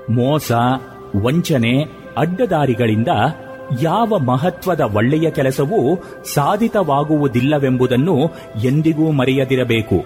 [0.09, 0.51] ಮೋಸ,
[1.23, 1.83] ವಂಚನೆ,
[2.17, 3.07] ಅಡ್ಡದಾರಿಗಳಿಂದ
[3.81, 5.95] ಯಾವ ಮಹತ್ವದ ಒಳ್ಳೆಯ ಕೆಲಸವೂ
[6.33, 8.17] ಸಾಧಿತವಾಗುವುದಿಲ್ಲವೆಂಬುದನ್ನು
[8.63, 10.05] ಎಂದಿಗೂ ಮರೆಯದಿರಬೇಕು.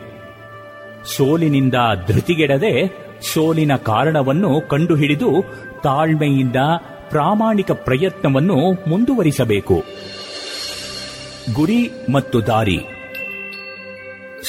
[1.17, 1.73] ಸೋಲಿನಿಂದ
[2.07, 2.87] ಧೃತಿಗೆಡದೆ
[3.33, 5.31] ಸೋಲಿನ ಕಾರಣವನ್ನು ಕಂಡುಹಿಡಿದು
[5.83, 6.55] ತಾಳ್ಮೆಯಿಂದ
[7.09, 9.83] ಪ್ರಾಮಾಣಿಕ ಪ್ರಯತ್ನವನ್ನು ಮುಂದುವರಿಸಬೇಕು.
[11.53, 12.79] ಗುರಿ ಮತ್ತು ದಾರಿ.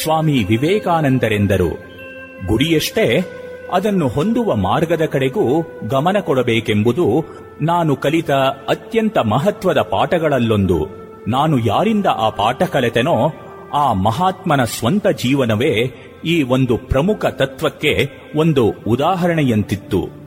[0.02, 1.68] ಸ್ವಾಮಿ ವಿವೇಕಾನಂದರೆಂದರು.
[2.46, 3.24] ಗುರಿಯಷ್ಟೇ,
[3.72, 7.24] ಅದನ್ನು ಹೊಂದುವ ಮಾರ್ಗದ ಕಡೆಗೂ ಗಮನ ಕೊಡಬೇಕೆಂಬುದು
[7.62, 8.30] ನಾನು ಕಲಿತ
[8.68, 10.88] ಅತ್ಯಂತ ಮಹತ್ವದ ಪಾಠಗಳಲ್ಲೊಂದು.
[11.28, 13.32] ನಾನು ಯಾರಿಂದ ಆ ಪಾಠ ಕಲಿತೆನೋ,
[13.72, 15.94] ಆ ಮಹಾತ್ಮನ ಸ್ವಂತ ಜೀವನವೇ
[16.24, 20.19] ಈ ಒಂದು ಪ್ರಮುಖ ತತ್ವಕ್ಕೆ ಒಂದು ಉದಾಹರಣೆಯಂತಿತ್ತು.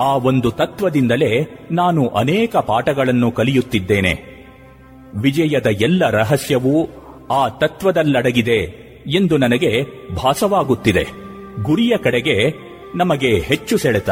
[0.00, 4.22] ಆ ಒಂದು ತತ್ವದಿಂದಲೇ ನಾನು ಅನೇಕ ಪಾಠಗಳನ್ನು ಕಲಿಯುತ್ತಿದ್ದೇನೆ.
[5.14, 6.88] ವಿಜಯದ ಎಲ್ಲ ರಹಸ್ಯವೂ
[7.30, 9.82] ಆ ತತ್ವದಲ್ಲಡಗಿದೆ ಎಂದು ನನಗೆ
[10.14, 11.06] ಭಾಸವಾಗುತ್ತಿದೆ.
[11.62, 12.50] ಗುರಿಯ ಕಡೆಗೆ
[12.96, 14.10] ನಮಗೆ ಹೆಚ್ಚು ಸೆಳೆತ.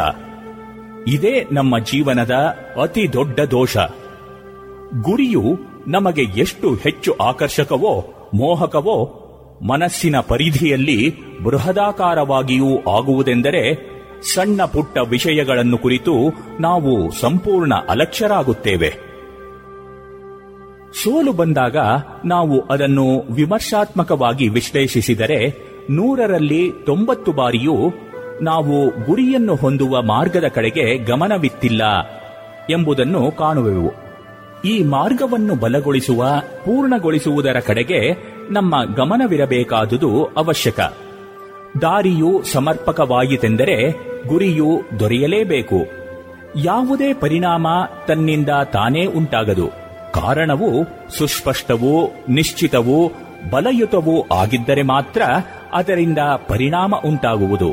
[1.06, 2.30] ಇದೇ ನಮ್ಮ ಜೀವನದ
[2.82, 3.76] ಅತಿ ದೊಡ್ಡ ದೋಷ.
[5.02, 9.24] ಗುರಿಯು ನಮಗೆ ಎಷ್ಟು ಹೆಚ್ಚು ಆಕರ್ಷಕವೋ, ಮೋಹಕವೋ,
[9.62, 16.12] ಮನಸ್ಸಿನ ಪರಿಧಿಯಲ್ಲಿ ಬೃಹದಾಕಾರವಾಗಿಯೂ ಆಗುವುದೆಂದರೆ ಸಣ್ಣ ಪುಟ್ಟ ವಿಷಯಗಳನ್ನು ಕುರಿತು
[16.60, 19.08] ನಾವು ಸಂಪೂರ್ಣ ಅಲಕ್ಷ್ಯರಾಗುತ್ತೇವೆ.
[21.04, 21.76] ಸೋಲು ಬಂದಾಗ
[22.24, 27.74] ನಾವು ಅದನ್ನು ವಿಮರ್ಶಾತ್ಮಕವಾಗಿ ವಿಶ್ಲೇಷಿಸಿದರೆ ನೂರರಲ್ಲಿ ತೊಂಬತ್ತು ಬಾರಿಯೂ
[28.42, 31.82] ನಾವು ಗುರಿಯನ್ನು ಹೊಂದುವ ಮಾರ್ಗದ ಕಡೆಗೆ ಗಮನವಿತ್ತಿಲ್ಲ
[32.70, 33.92] ಎಂಬುದನ್ನು ಕಾಣುವೆವು.
[34.64, 38.12] ಈ ಮಾರ್ಗವನ್ನು ಬಲಗೊಳಿಸುವ ಪೂರ್ಣಗೊಳಿಸುವುದರ ಕಡೆಗೆ
[38.50, 40.80] ನಮ್ಮ ಗಮನವಿರಬೇಕಾದುದು ಅವಶ್ಯಕ.
[41.82, 43.92] ದಾರಿಯು ಸಮರ್ಪಕವಾಯಿತೆಂದರೆ
[44.28, 45.86] ಗುರಿಯು ದೊರೆಯಲೇಬೇಕು.
[46.56, 47.66] ಯಾವುದೇ ಪರಿಣಾಮ
[48.08, 49.68] ತನ್ನಿಂದ ತಾನೇ ಉಂಟಾಗದು.
[50.12, 50.70] ಕಾರಣವು
[51.18, 53.12] ಸುಸ್ಪಷ್ಟವೂ ನಿಶ್ಚಿತವೂ
[53.50, 55.22] ಬಲಯುತವೂ ಆಗಿದ್ದರೆ ಮಾತ್ರ
[55.72, 57.68] ಅದರಿಂದ ಪರಿಣಾಮ ಉಂಟಾಗುವುದು.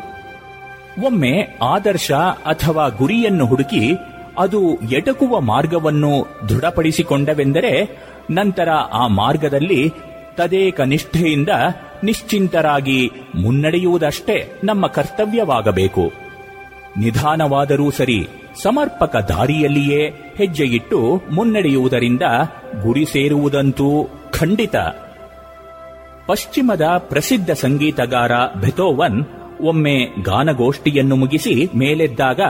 [1.05, 2.11] ಒಮ್ಮೆ ಆದರ್ಶ
[2.45, 3.93] ಅಥವಾ ಗುರಿಯನ್ನು ಹುಡುಕಿ
[4.39, 7.99] ಅದು ಎಟಕುವ ಮಾರ್ಗವನ್ನು ದೃಢಪಡಿಸಿಕೊಂಡವೆಂದರೆ
[8.31, 9.93] ನಂತರ ಆ ಮಾರ್ಗದಲ್ಲಿ
[10.35, 11.49] ತದೇಕ ನಿಷ್ಠೆಯಿಂದ
[12.03, 16.11] ನಿಶ್ಚಿಂತರಾಗಿ ಮುನ್ನಡೆಯುವುದಷ್ಟೇ ನಮ್ಮ ಕರ್ತವ್ಯವಾಗಬೇಕು.
[16.97, 18.27] ನಿಧಾನವಾದರೂ ಸರಿ
[18.61, 22.21] ಸಮರ್ಪಕ ದಾರಿಯಲ್ಲಿಯೇ ಹೆಜ್ಜೆಯಿಟ್ಟು ಮುನ್ನಡೆಯುವುದರಿಂದ
[22.83, 24.75] ಗುರಿ ಸೇರುವುದಂತೂ ಖಂಡಿತ.
[26.27, 28.31] ಪಶ್ಚಿಮದ ಪ್ರಸಿದ್ಧ ಸಂಗೀತಗಾರ
[28.61, 29.23] ಬೆಥೋವನ್
[29.61, 32.41] ಒಮ್ಮೆ ಗಾನಗೋಷ್ಠಿಯನ್ನು ಮುಗಿಸಿ ಮೇಲೆದ್ದಾಗ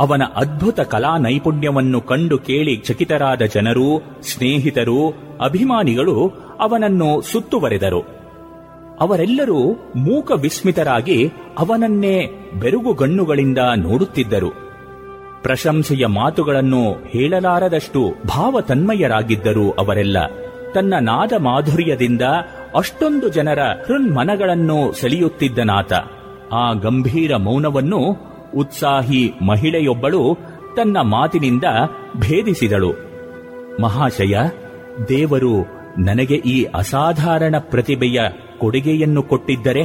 [0.00, 5.08] ಅವನ ಅದ್ಭುತ ಕಲಾ ನೈಪುಣ್ಯವನ್ನು ಕಂಡು ಕೇಳಿ ಚಕಿತರಾದ ಜನರು, ಸ್ನೇಹಿತರು,
[5.44, 8.20] ಅಭಿಮಾನಿಗಳು ಅವನನ್ನು ಸುತ್ತುವರೆದರು.
[9.00, 12.26] ಅವರೆಲ್ಲರೂ ಮೂಕ ವಿಸ್ಮಿತರಾಗಿ ಅವನನ್ನೇ
[12.60, 14.50] ಬೆರುಗುಗಣ್ಣುಗಳಿಂದ ನೋಡುತ್ತಿದ್ದರು.
[15.42, 20.16] ಪ್ರಶಂಸೆಯ ಮಾತುಗಳನ್ನು ಹೇಳಲಾರದಷ್ಟು ಭಾವತನ್ಮಯರಾಗಿದ್ದರು ಅವರೆಲ್ಲ.
[20.74, 22.22] ತನ್ನ ನಾದ ಮಾಧುರ್ಯದಿಂದ
[22.76, 25.92] ಅಷ್ಟೊಂದು ಜನರ ಹೃನ್ಮನಗಳನ್ನು ಸೆಳೆಯುತ್ತಿದ್ದನಾತ
[26.52, 30.38] ಆ ಗಂಭೀರ ಮೌನವನ್ನು ಉತ್ಸಾಹಿ ಮಹಿಳೆಯೊಬ್ಬಳು
[30.76, 31.64] ತನ್ನ ಮಾತಿನಿಂದ
[32.16, 32.92] ಭೇದಿಸಿದಳು.
[33.82, 34.38] ಮಹಾಶಯ,
[35.08, 38.20] ದೇವರು ನನಗೆ ಈ ಅಸಾಧಾರಣ ಪ್ರತಿಭೆಯ
[38.58, 39.82] ಕೊಡುಗೆಯನ್ನು ಕೊಟ್ಟಿದ್ದರೆ?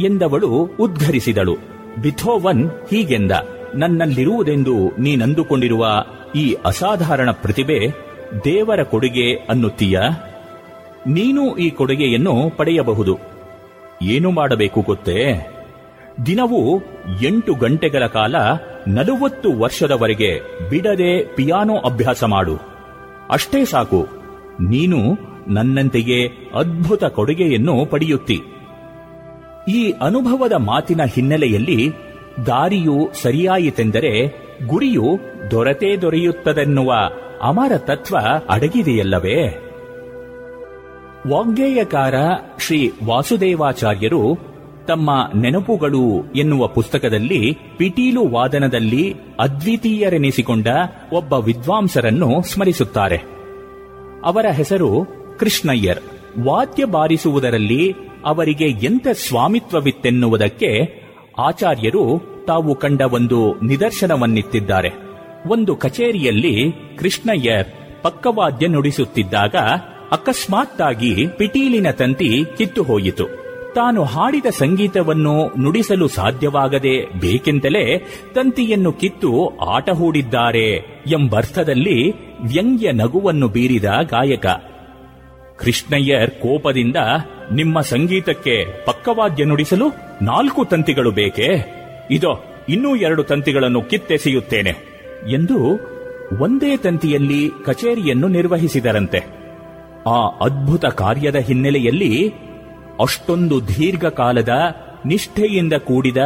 [0.00, 0.48] ಎಂದವಳು
[0.80, 1.56] ಉದ್ಘರಿಸಿದಳು
[2.02, 3.32] ಬಿಥೋವನ್ ಹೀಗೆಂದ,
[3.74, 5.86] ನನ್ನಲ್ಲಿರುವುದೆಂದು ನೀನಂದುಕೊಂಡಿರುವ
[6.34, 7.78] ಈ ಅಸಾಧಾರಣ ಪ್ರತಿಭೆ
[8.44, 10.00] ದೇವರ ಕೊಡುಗೆ ಅನ್ನುತ್ತೀಯ?
[11.06, 13.18] ನೀನು ಈ ಕೊಡುಗೆಯನ್ನು ಪಡೆಯಬಹುದು.
[14.02, 15.50] ಏನು ಮಾಡಬೇಕು ಗೊತ್ತೇ?
[16.26, 16.82] ದಿನವೂ
[17.22, 18.34] ಎಂಟು ಗಂಟೆಗಳ ಕಾಲ
[18.88, 20.40] ನಲವತ್ತು ವರ್ಷದವರೆಗೆ
[20.70, 22.58] ಬಿಡದೆ ಪಿಯಾನೋ ಅಭ್ಯಾಸ ಮಾಡು.
[23.30, 24.08] ಅಷ್ಟೇ ಸಾಕು.
[24.60, 24.98] ನೀನು
[25.48, 28.40] ನನ್ನಂತೆಯೇ ಅದ್ಭುತ ಕೊಡುಗೆಯನ್ನು ಪಡೆಯುತ್ತಿ.
[29.68, 31.92] ಈ ಅನುಭವದ ಮಾತಿನ ಹಿನ್ನೆಲೆಯಲ್ಲಿ
[32.46, 34.26] ದಾರಿಯು ಸರಿಯಾಯಿತೆಂದರೆ
[34.66, 35.18] ಗುರಿಯು
[35.50, 36.94] ದೊರೆತೇ ದೊರೆಯುತ್ತದೆನ್ನುವ
[37.42, 38.16] ಅಮರ ತತ್ವ
[38.48, 39.48] ಅಡಗಿದೆಯಲ್ಲವೇ?
[41.28, 42.14] ವಾಗ್ಗೇಯಕಾರ
[42.58, 44.49] ಶ್ರೀ ವಾಸುದೇವಾಚಾರ್ಯರು
[44.88, 45.10] ತಮ್ಮ
[45.40, 50.66] ನೆನಪುಗಳು ಎನ್ನುವ ಪುಸ್ತಕದಲ್ಲಿ ಪಿಟೀಲು ವಾದನದಲ್ಲಿ ಅದ್ವಿತೀಯರೆನಿಸಿಕೊಂಡ
[51.12, 53.22] ಒಬ್ಬ ವಿದ್ವಾಂಸರನ್ನು ಸ್ಮರಿಸುತ್ತಾರೆ.
[54.24, 55.04] ಅವರ ಹೆಸರು
[55.38, 55.98] ಕೃಷ್ಣಯ್ಯರ್.
[56.44, 61.00] ವಾದ್ಯ ಬಾರಿಸುವುದರಲ್ಲಿ ಅವರಿಗೆ ಎಂಥ ಸ್ವಾಮಿತ್ವವಿತ್ತೆನ್ನುವುದಕ್ಕೆ
[61.38, 64.90] ಆಚಾರ್ಯರು ತಾವು ಕಂಡ ಒಂದು ನಿದರ್ಶನವನ್ನಿತ್ತಿದ್ದಾರೆ
[65.48, 67.66] ಒಂದು ಕಚೇರಿಯಲ್ಲಿ ಕೃಷ್ಣಯ್ಯರ್
[68.02, 69.54] ಪಕ್ಕವಾದ್ಯ ನುಡಿಸುತ್ತಿದ್ದಾಗ
[70.12, 73.39] ಅಕಸ್ಮಾತ್ತಾಗಿ ಪಿಟೀಲಿನ ತಂತಿ ಕಿತ್ತು ಹೋಯಿತು
[73.74, 77.98] ತಾನು ಹಾಡಿದ ಸಂಗೀತವನ್ನು ನುಡಿಸಲು ಸಾಧ್ಯವಾಗದೆ ಬೇಕೆಂತಲೇ
[78.34, 80.74] ತಂತಿಯನ್ನು ಕಿತ್ತು ಆಟ ಹೂಡಿದ್ದಾರೆ
[81.06, 82.10] ಎಂಬರ್ಥದಲ್ಲಿ
[82.40, 84.46] ವ್ಯಂಗ್ಯ ನಗುವನ್ನು ಬೀರಿದ ಗಾಯಕ.
[85.56, 86.96] ಕೃಷ್ಣಯ್ಯರ್ ಕೋಪದಿಂದ
[87.52, 89.88] ನಿಮ್ಮ ಸಂಗೀತಕ್ಕೆ ಪಕ್ಕವಾದ್ಯ ನುಡಿಸಲು
[90.22, 91.48] ನಾಲ್ಕು ತಂತಿಗಳು ಬೇಕೇ?
[92.10, 94.70] ಇದೋ, ಇನ್ನೂ ಎರಡು ತಂತಿಗಳನ್ನು ಕಿತ್ತೆಸೆಯುತ್ತೇನೆ
[95.32, 95.56] ಎಂದು
[96.40, 99.18] ಒಂದೇ ತಂತಿಯಲ್ಲಿ ಕಚೇರಿಯನ್ನು ನಿರ್ವಹಿಸಿದರಂತೆ.
[100.06, 102.34] ಆ ಅದ್ಭುತ ಕಾರ್ಯದ ಹಿನ್ನೆಲೆಯಲ್ಲಿ
[103.00, 104.48] ಅಷ್ಟೊಂದು ದೀರ್ಘಕಾಲದ
[105.06, 106.16] ನಿಷ್ಠೆಯಿಂದ ಕೂಡಿದ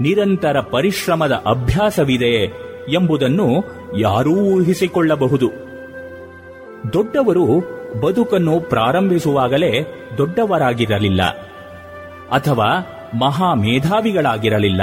[0.00, 2.44] ನಿರಂತರ ಪರಿಶ್ರಮದ ಅಭ್ಯಾಸವಿದೆ
[2.92, 3.64] ಎಂಬುದನ್ನು
[3.98, 5.50] ಯಾರೂ ಊಹಿಸಿಕೊಳ್ಳಬಹುದು.
[6.92, 7.46] ದೊಡ್ಡವರು
[8.00, 9.84] ಬದುಕನ್ನು ಪ್ರಾರಂಭಿಸುವಾಗಲೇ
[10.18, 11.22] ದೊಡ್ಡವರಾಗಿರಲಿಲ್ಲ
[12.30, 14.80] ಅಥವಾ ಮಹಾ ಮೇಧಾವಿಗಳಾಗಿರಲಿಲ್ಲ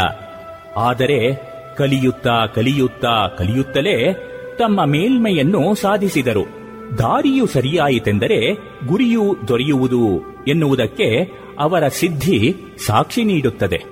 [0.77, 4.13] ಆದರೆ ಕಲಿಯುತ್ತಾ ಕಲಿಯುತ್ತಾ ಕಲಿಯುತ್ತಲೇ
[4.59, 6.58] ತಮ್ಮ ಮೇಲ್ಮೆಯನ್ನು ಸಾಧಿಸಿದರು.
[6.97, 8.53] ದಾರಿಯು ಸರಿಯಾಯಿತೆಂದರೆ
[8.87, 13.83] ಗುರಿಯು ದೊರೆಯುವುದು ಎನ್ನುವುದಕ್ಕೆ ಅವರ ಸಿದ್ಧಿ ಸಾಕ್ಷಿ ನೀಡುತ್ತದೆ.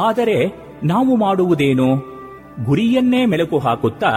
[0.00, 2.14] ಆದರೆ ನಾವು ಮಾಡುವುದೇನು?
[2.64, 4.10] ಗುರಿಯನ್ನೇ ಮೆಲುಕು ಹಾಕುತ್ತಾ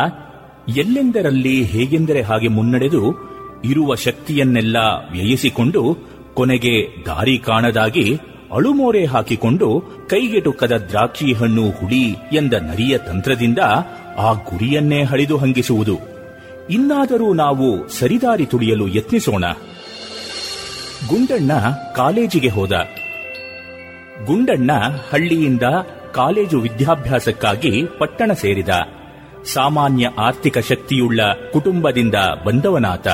[0.77, 3.27] ಎಲ್ಲೆಂದರಲ್ಲಿ ಹೇಗೆಂದರೆ ಹಾಗೆ ಮುನ್ನಡೆದು
[3.65, 4.77] ಇರುವ ಶಕ್ತಿಯನ್ನೆಲ್ಲ
[5.11, 5.97] ವ್ಯಯಿಸಿಕೊಂಡು
[6.33, 8.15] ಕೊನೆಗೆ ದಾರಿ ಕಾಣದಾಗಿ
[8.53, 13.59] ಅಳುಮೋರೆ ಹಾಕಿಕೊಂಡು ಕೈಗೆಟುಕದ ದ್ರಾಕ್ಷಿ ಹಣ್ಣು ಹುಳಿ ಎಂದ ನರಿಯ ತಂತ್ರದಿಂದ
[14.17, 16.16] ಆ ಗುರಿಯನ್ನೇ ಹಳಿದು ಹಂಗಿಸುವುದು.
[16.69, 19.45] ಇನ್ನಾದರೂ ನಾವು ಸರಿದಾರಿ ತುಳಿಯಲು ಯತ್ನಿಸೋಣ.
[21.07, 21.51] ಗುಂಡಣ್ಣ
[21.95, 22.71] ಕಾಲೇಜಿಗೆ ಹೋದ.
[24.25, 24.71] ಗುಂಡಣ್ಣ
[25.11, 25.61] ಹಳ್ಳಿಯಿಂದ
[26.13, 28.69] ಕಾಲೇಜು ವಿದ್ಯಾಭ್ಯಾಸಕ್ಕಾಗಿ ಪಟ್ಟಣ ಸೇರಿದ.
[29.45, 31.19] ಸಾಮಾನ್ಯ ಆರ್ಥಿಕ ಶಕ್ತಿಯುಳ್ಳ
[31.53, 32.15] ಕುಟುಂಬದಿಂದ
[32.45, 33.07] ಬಂದವನಾತ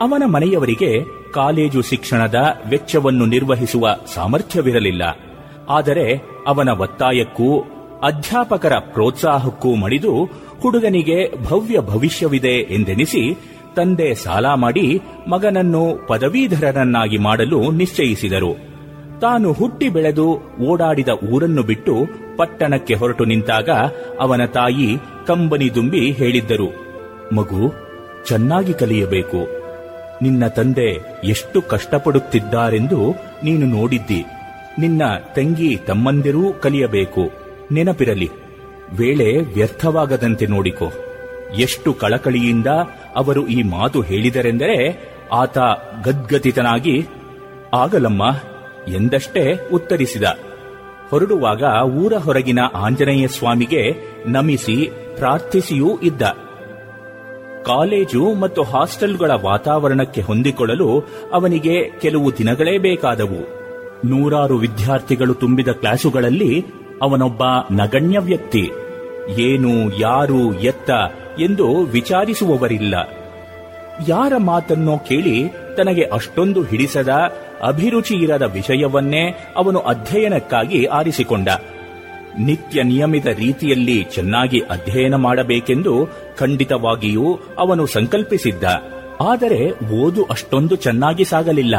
[0.00, 2.34] ಅವನ ಮನೆಯವರಿಗೆ ಕಾಲೇಜು ಶಿಕ್ಷಣದ
[2.68, 5.02] ವೆಚ್ಚವನ್ನು ನಿರ್ವಹಿಸುವ ಸಾಮರ್ಥ್ಯವಿರಲಿಲ್ಲ.
[5.68, 7.64] ಆದರೆ ಅವನ ಒತ್ತಾಯಕ್ಕೂ
[8.02, 10.30] ಅಧ್ಯಾಪಕರ ಪ್ರೋತ್ಸಾಹಕ್ಕೂ ಮಣಿದು
[10.62, 13.22] ಹುಡುಗನಿಗೆ ಭವ್ಯ ಭವಿಷ್ಯವಿದೆ ಎಂದೆನಿಸಿ
[13.76, 18.72] ತಂದೆ ಸಾಲ ಮಾಡಿ ಮಗನನ್ನು ಪದವೀಧರರನ್ನಾಗಿ ಮಾಡಲು ನಿಶ್ಚಯಿಸಿದರು.
[19.20, 20.26] ತಾನು ಹುಟ್ಟಿ ಬೆಳೆದು
[20.62, 21.94] ಓಡಾಡಿದ ಊರನ್ನು ಬಿಟ್ಟು
[22.36, 23.70] ಪಟ್ಟಣಕ್ಕೆ ಹೊರಟು ನಿಂತಾಗ
[24.20, 26.68] ಅವನ ತಾಯಿ ಕಂಬನಿ ದುಂಬಿ ಹೇಳಿದ್ದರು,
[27.34, 27.62] ಮಗು,
[28.28, 29.40] ಚೆನ್ನಾಗಿ ಕಲಿಯಬೇಕು.
[30.22, 30.88] ನಿನ್ನ ತಂದೆ
[31.24, 33.10] ಎಷ್ಟು ಕಷ್ಟಪಡುತ್ತಿದ್ದಾರೆಂದು
[33.44, 34.24] ನೀನು ನೋಡಿದ್ದಿ.
[34.78, 35.02] ನಿನ್ನ
[35.36, 37.30] ತಂಗಿ ತಮ್ಮಂದಿರೂ ಕಲಿಯಬೇಕು.
[37.72, 38.30] ನೆನಪಿರಲಿ.
[38.96, 40.92] ವೇಳೆ ವ್ಯರ್ಥವಾಗದಂತೆ ನೋಡಿಕೊ.
[41.58, 42.66] ಎಷ್ಟು ಕಳಕಳಿಯಿಂದ
[43.16, 45.58] ಅವರು ಈ ಮಾತು ಹೇಳಿದರೆಂದರೆ ಆತ
[46.04, 47.06] ಗದ್ಗತಿತನಾಗಿ,
[47.74, 48.22] ಆಗಲಮ್ಮ,
[48.88, 50.22] ಎಂದಷ್ಟೇ ಉತ್ತರಿಸಿದ.
[51.10, 53.94] ಹೊರಡುವಾಗ ಊರ ಹೊರಗಿನ ಆಂಜನೇಯ ಸ್ವಾಮಿಗೆ
[54.26, 56.22] ನಮಿಸಿ ಪ್ರಾರ್ಥಿಸಿಯೂ ಇದ್ದ.
[57.64, 63.62] ಕಾಲೇಜು ಮತ್ತು ಹಾಸ್ಟೆಲ್ಗಳ ವಾತಾವರಣಕ್ಕೆ ಹೊಂದಿಕೊಳ್ಳಲು ಅವನಿಗೆ ಕೆಲವು ದಿನಗಳೇ ಬೇಕಾದವು.
[64.04, 66.64] ನೂರಾರು ವಿದ್ಯಾರ್ಥಿಗಳು ತುಂಬಿದ ಕ್ಲಾಸುಗಳಲ್ಲಿ
[67.02, 68.70] ಅವನೊಬ್ಬ ನಗಣ್ಯ ವ್ಯಕ್ತಿ.
[69.28, 70.90] ಏನು, ಯಾರು ಎತ್ತ
[71.40, 72.94] ಎಂದು ವಿಚಾರಿಸುವವರಿಲ್ಲ.
[74.08, 77.08] ಯಾರ ಮಾತನ್ನೋ ಕೇಳಿ ತನಗೆ ಅಷ್ಟೊಂದು ಹಿಡಿಸದ
[77.66, 81.48] ಅಭಿರುಚಿ ಇರದ ವಿಷಯವನ್ನೇ ಅವನು ಅಧ್ಯಯನಕ್ಕಾಗಿ ಆರಿಸಿಕೊಂಡ.
[82.38, 86.08] ನಿತ್ಯ ನಿಯಮಿತ ರೀತಿಯಲ್ಲಿ ಚೆನ್ನಾಗಿ ಅಧ್ಯಯನ ಮಾಡಬೇಕೆಂದು
[86.38, 88.64] ಖಂಡಿತವಾಗಿಯೂ ಅವನು ಸಂಕಲ್ಪಿಸಿದ್ದ.
[89.20, 91.74] ಆದರೆ ಓದು ಅಷ್ಟೊಂದು ಚೆನ್ನಾಗಿ ಸಾಗಲಿಲ್ಲ.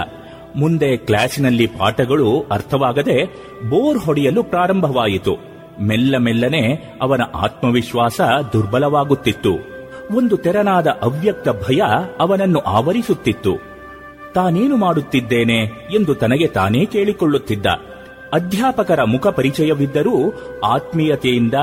[0.55, 3.25] ಮುಂದೆ ಕ್ಲಾಸಿನಲ್ಲಿ ಪಾಠಗಳು ಅರ್ಥವಾಗದೆ
[3.69, 5.52] ಬೋರ್ ಹೊಡೆಯಲು ಪ್ರಾರಂಭವಾಯಿತು.
[5.81, 8.21] ಮೆಲ್ಲ ಮೆಲ್ಲನೆ ಅವನ ಆತ್ಮವಿಶ್ವಾಸ
[8.53, 9.73] ದುರ್ಬಲವಾಗುತ್ತಿತ್ತು.
[10.15, 11.81] ಒಂದು ತೆರನಾದ ಅವ್ಯಕ್ತ ಭಯ
[12.19, 13.73] ಅವನನ್ನು ಆವರಿಸುತ್ತಿತ್ತು.
[14.35, 15.59] ತಾನೇನು ಮಾಡುತ್ತಿದ್ದೇನೆ
[15.95, 17.65] ಎಂದು ತನಗೆ ತಾನೇ ಕೇಳಿಕೊಳ್ಳುತ್ತಿದ್ದ.
[18.33, 20.33] ಅಧ್ಯಾಪಕರ ಮುಖ ಪರಿಚಯವಿದ್ದರೂ
[20.65, 21.53] ಆತ್ಮೀಯತೆಯಿಂದ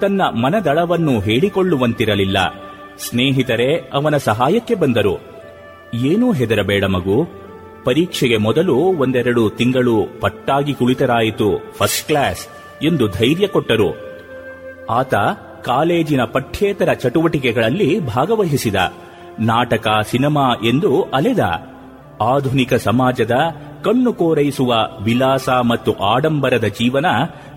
[0.00, 2.54] ತನ್ನ ಮನದಳವನ್ನು ಹೇಳಿಕೊಳ್ಳುವಂತಿರಲಿಲ್ಲ.
[2.98, 5.20] ಸ್ನೇಹಿತರೇ, ಅವನ ಸಹಾಯಕ್ಕೆ ಬಂದರು.
[5.94, 7.28] ಏನೂ ಹೆದರಬೇಡ ಮಗು.
[7.84, 12.59] ಪರೀಕ್ಷೆಗೆ ಮೊದಲು ಒಂದೆರಡು ತಿಂಗಳು ಪಟ್ಟಾಗಿ ಕುಳಿತರಾಯಿತು, ಫಸ್ಟ್ ಕ್ಲಾಸ್.
[12.82, 13.96] ಎಂದು ಧೈರ್ಯ ಕೊಟ್ಟರು.
[14.90, 15.14] ಆತ
[15.64, 18.74] ಕಾಲೇಜಿನ ಪಠ್ಯೇತರ ಚಟುವಟಿಕೆಗಳಲ್ಲಿ ಭಾಗವಹಿಸಿದ.
[19.40, 21.40] ನಾಟಕ, ಸಿನಿಮಾ ಎಂದು ಅಲೆದ.
[22.20, 23.32] ಆಧುನಿಕ ಸಮಾಜದ
[23.84, 27.06] ಕಣ್ಣು ಕೋರೈಸುವ ವಿಲಾಸ ಮತ್ತು ಆಡಂಬರದ ಜೀವನ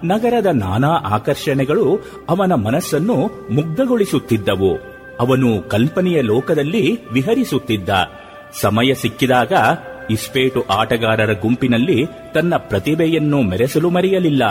[0.03, 1.99] ನಗರದ ನಾನಾ ಆಕರ್ಷಣೆಗಳು
[2.29, 3.15] ಅವನ ಮನಸ್ಸನ್ನು
[3.51, 4.77] ಮುಗ್ಧಗೊಳಿಸುತ್ತಿದ್ದವು.
[5.19, 7.89] ಅವನು ಕಲ್ಪನೆಯ ಲೋಕದಲ್ಲಿ ವಿಹರಿಸುತ್ತಿದ್ದ.
[8.61, 9.53] ಸಮಯ ಸಿಕ್ಕಿದಾಗ
[10.09, 14.43] ಇಸ್ಪೇಟು ಆಟಗಾರರ ಗುಂಪಿನಲ್ಲಿ ತನ್ನ ಪ್ರತಿಭೆಯನ್ನು ಮೆರೆಸಲು ಮರೆಯಲಿಲ್ಲ.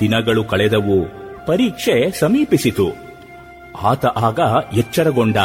[0.00, 1.04] ದಿನಗಳು ಕಳೆದವು,
[1.46, 2.88] ಪರೀಕ್ಷೆ ಸಮೀಪಿಸಿತು.
[3.82, 4.40] ಆತ ಆಗ
[4.76, 5.36] ಎಚ್ಚರಗೊಂಡ,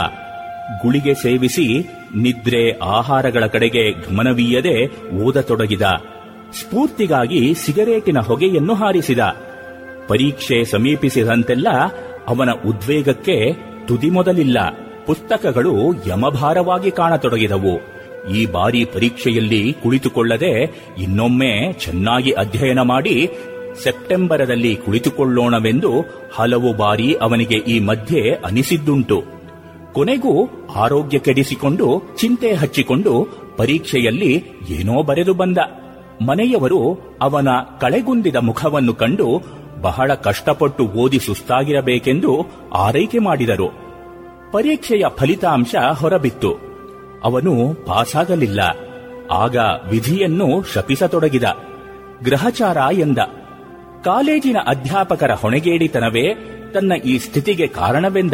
[0.81, 1.67] ಗುಳಿಗೆ ಸೇವಿಸಿ
[2.15, 5.81] ನಿದ್ರೆ ಆಹಾರಗಳ ಕಡೆಗೆ ಗಮನವೀಯದೆ ಓದತೊಡಗಿದ,
[6.53, 9.19] ಸ್ಫೂರ್ತಿಗಾಗಿ ಸಿಗರೇಟಿನ ಹೊಗೆಯನ್ನು ಹಾರಿಸಿದ.
[10.07, 11.67] ಪರೀಕ್ಷೆ ಸಮೀಪಿಸಿದಂತೆಲ್ಲ
[12.27, 13.53] ಅವನ ಉದ್ವೇಗಕ್ಕೆ
[13.87, 14.57] ತುದಿ ಮೊದಲಿಲ್ಲ.
[15.05, 17.95] ಪುಸ್ತಕಗಳು ಯಮಭಾರವಾಗಿ ಕಾಣತೊಡಗಿದವು.
[18.33, 20.63] ಈ ಬಾರಿ ಪರೀಕ್ಷೆಯಲ್ಲಿ ಕುಳಿತುಕೊಳ್ಳದೆ
[20.97, 23.29] ಇನ್ನೊಮ್ಮೆ ಚೆನ್ನಾಗಿ ಅಧ್ಯಯನ ಮಾಡಿ
[23.84, 25.91] ಸೆಪ್ಟೆಂಬರದಲ್ಲಿ ಕುಳಿತುಕೊಳ್ಳೋಣವೆಂದು
[26.34, 29.23] ಹಲವು ಬಾರಿ ಅವನಿಗೆ ಈ ಮಧ್ಯೆ ಅನಿಸಿದ್ದುಂಟು.
[29.93, 35.57] ಕೊನೆಗೂ ಆರೋಗ್ಯ ಕೆಡಿಸಿಕೊಂಡು ಚಿಂತೆ ಹಚ್ಚಿಕೊಂಡು ಪರೀಕ್ಷೆಯಲ್ಲಿ ಏನೋ ಬರೆದು ಬಂದ.
[36.28, 37.47] ಮನೆಯವರು ಅವನ
[37.82, 39.41] ಕಳೆಗುಂದಿದ ಮುಖವನ್ನು ಕಂಡು
[39.82, 43.69] ಬಹಳ ಕಷ್ಟಪಟ್ಟು ಓದಿ ಸುಸ್ತಾಗಿರಬೇಕೆಂದು ಆರೈಕೆ ಮಾಡಿದರು.
[44.51, 46.53] ಪರೀಕ್ಷೆಯ ಫಲಿತಾಂಶ ಹೊರಬಿತ್ತು.
[47.23, 48.59] ಅವನು ಪಾಸಾಗಲಿಲ್ಲ.
[49.32, 49.55] ಆಗ
[49.89, 51.43] ವಿಧಿಯನ್ನು ಶಪಿಸತೊಡಗಿದ.
[52.23, 53.17] ಗ್ರಹಚಾರ ಎಂದ.
[54.06, 56.34] ಕಾಲೇಜಿನ ಅಧ್ಯಾಪಕರ ಹೊಣೆಗೇಡಿತನವೇ
[56.74, 58.34] ತನ್ನ ಈ ಸ್ಥಿತಿಗೆ ಕಾರಣವೆಂದ.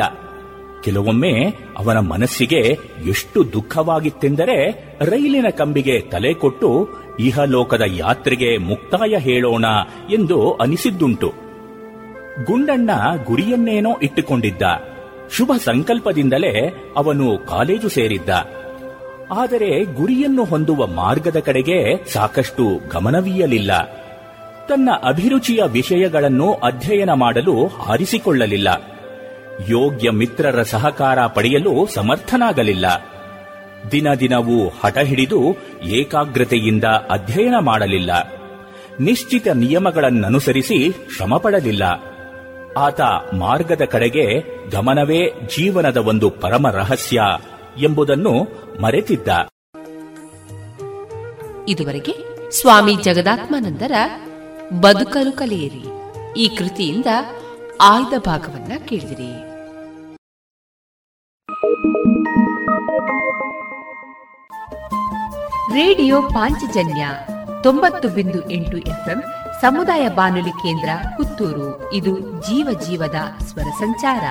[0.84, 1.46] ಕೆಲವೊಮ್ಮೆ
[1.78, 9.66] ಅವನ ಮನಸ್ಸಿಗೆ ಎಷ್ಟು ದುಃಖವಾಗಿತ್ತೆಂದರೆ ರೈಲಿನ ಕಂಬಿಗೆ ತಲೆ ಕೊಟ್ಟು ಇಹಲೋಕದ ಯಾತ್ರೆಗೆ ಮುಕ್ತಾಯ ಹೇಳೋಣ
[10.14, 11.34] ಎಂದು ಅನಿಸಿದ್ದುಂಟು.
[12.46, 12.90] ಗುಂಡಣ್ಣ
[13.26, 14.62] ಗುರಿಯನ್ನೇನೋ ಇಟ್ಟುಕೊಂಡಿದ್ದ.
[15.38, 18.30] ಶುಭ ಸಂಕಲ್ಪದಿಂದಲೇ ಅವನು ಕಾಲೇಜು ಸೇರಿದ್ದ.
[19.32, 24.01] ಆದರೆ ಗುರಿಯನ್ನು ಹೊಂದುವ ಮಾರ್ಗದ ಕಡೆಗೆ ಸಾಕಷ್ಟು ಗಮನವೀಯಲಿಲ್ಲ.
[24.70, 28.68] ತನ್ನ ಅಭಿರುಚಿಯ ವಿಷಯಗಳನ್ನು ಅಧ್ಯಯನ ಮಾಡಲು ಆರಿಸಿಕೊಳ್ಳಲಿಲ್ಲ
[29.70, 32.86] ಯೋಗ್ಯ ಮಿತ್ರರ ಸಹಕಾರ ಪಡೆಯಲು ಸಮರ್ಥನಾಗಲಿಲ್ಲ.
[33.92, 35.40] ದಿನ ದಿನವೂ ಹಠ ಹಿಡಿದು
[35.84, 38.34] ಏಕಾಗ್ರತೆಯಿಂದ ಅಧ್ಯಯನ ಮಾಡಲಿಲ್ಲ.
[39.00, 41.84] ನಿಶ್ಚಿತ ನಿಯಮಗಳನ್ನನುಸರಿಸಿ ಶ್ರಮಪಡಲಿಲ್ಲ.
[42.78, 43.02] ಆತ
[43.34, 44.26] ಮಾರ್ಗದ ಕಡೆಗೆ
[44.70, 47.22] ಗಮನವೇ ಜೀವನದ ಒಂದು ಪರಮ ರಹಸ್ಯ
[47.82, 48.44] ಎಂಬುದನ್ನು
[48.82, 49.28] ಮರೆತಿದ್ದ.
[51.68, 52.16] ಇದುವರೆಗೆ
[52.52, 53.92] ಸ್ವಾಮಿ ಜಗದಾತ್ಮಾನಂದರ
[54.80, 55.86] ಬದುಕಲು ಕಲಿಯಿರಿ.
[56.38, 57.06] ಈ ಕೃತಿಯಿಂದ
[57.82, 59.52] ಆಯ್ದ ಭಾಗವನ್ನ ಕೇಳಿದಿರಿ.
[65.74, 67.08] ರೇಡಿಯೋ ಪಾಂಚಜನ್ಯ
[67.64, 69.24] ತೊಂಬತ್ತು ಬಿಂದು ಎಂಟು ಎಫ್ಎಂ
[69.62, 71.94] ಸಮುದಾಯ ಬಾನುಲಿ ಕೇಂದ್ರ ಪುತ್ತೂರು.
[71.94, 74.22] ಇದು ಜೀವ ಜೀವದ ಸ್ವರ ಸಂಚಾರ.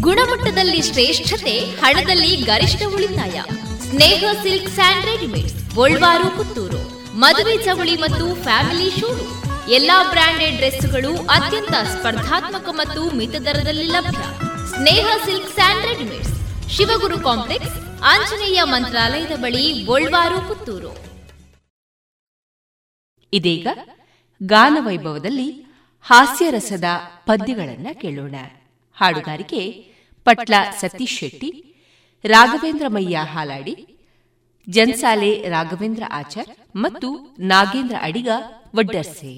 [0.00, 3.42] ಗುಣಮಟ್ಟದಲ್ಲಿ ಶ್ರೇಷ್ಠತೆ, ಹಣದಲ್ಲಿ ಗರಿಷ್ಠ ಉಳಿತಾಯ.
[3.90, 7.02] Sneha silk and Golwaru, Puttur.
[7.16, 9.08] ಮದುವೆ ಚವಳಿ ಮತ್ತು ಫ್ಯಾಮಿಲಿ ಶೂ
[9.68, 14.18] ಎಲ್ಲಾ ಬ್ರಾಂಡೆಡ್ ಡ್ರೆಸ್ಗಳು ಅತ್ಯಂತ ಸ್ಪರ್ಧಾತ್ಮಕ ಮತ್ತು ಮಿತ ದರದಲ್ಲಿ ಲಭ್ಯ.
[14.68, 20.96] Sneha silks and readymades, Shivaguru complex, Anjaneya ಮಂತ್ರಾಲಯದ ಬಳಿ, ಗೋಲ್ವಾರು, ಪುತ್ತೂರು.
[23.32, 23.66] ಇದೀಗ
[24.42, 25.66] ಗಾನವೈಭವದಲ್ಲಿ
[26.02, 26.84] ಹಾಸ್ಯರಸದ
[27.26, 28.34] ಪದ್ಯಗಳನ್ನು ಕೇಳೋಣ.
[28.98, 29.62] ಹಾಡುಗಾರಿಕೆ
[30.26, 31.50] ಪಟ್ಲ ಸತೀಶ್ ಶೆಟ್ಟಿ
[32.24, 33.74] ರಾಘವೇಂದ್ರ ಮಯ್ಯ ಹಾಲಾಡಿ
[34.68, 37.08] ಜನ್ಸಾಲೆ ರಾಘವೇಂದ್ರ ಆಚಾರ್ ಮತ್ತು
[37.52, 38.28] ನಾಗೇಂದ್ರ ಅಡಿಗ
[38.76, 39.32] ವಡ್ಡರ್ಸೆ.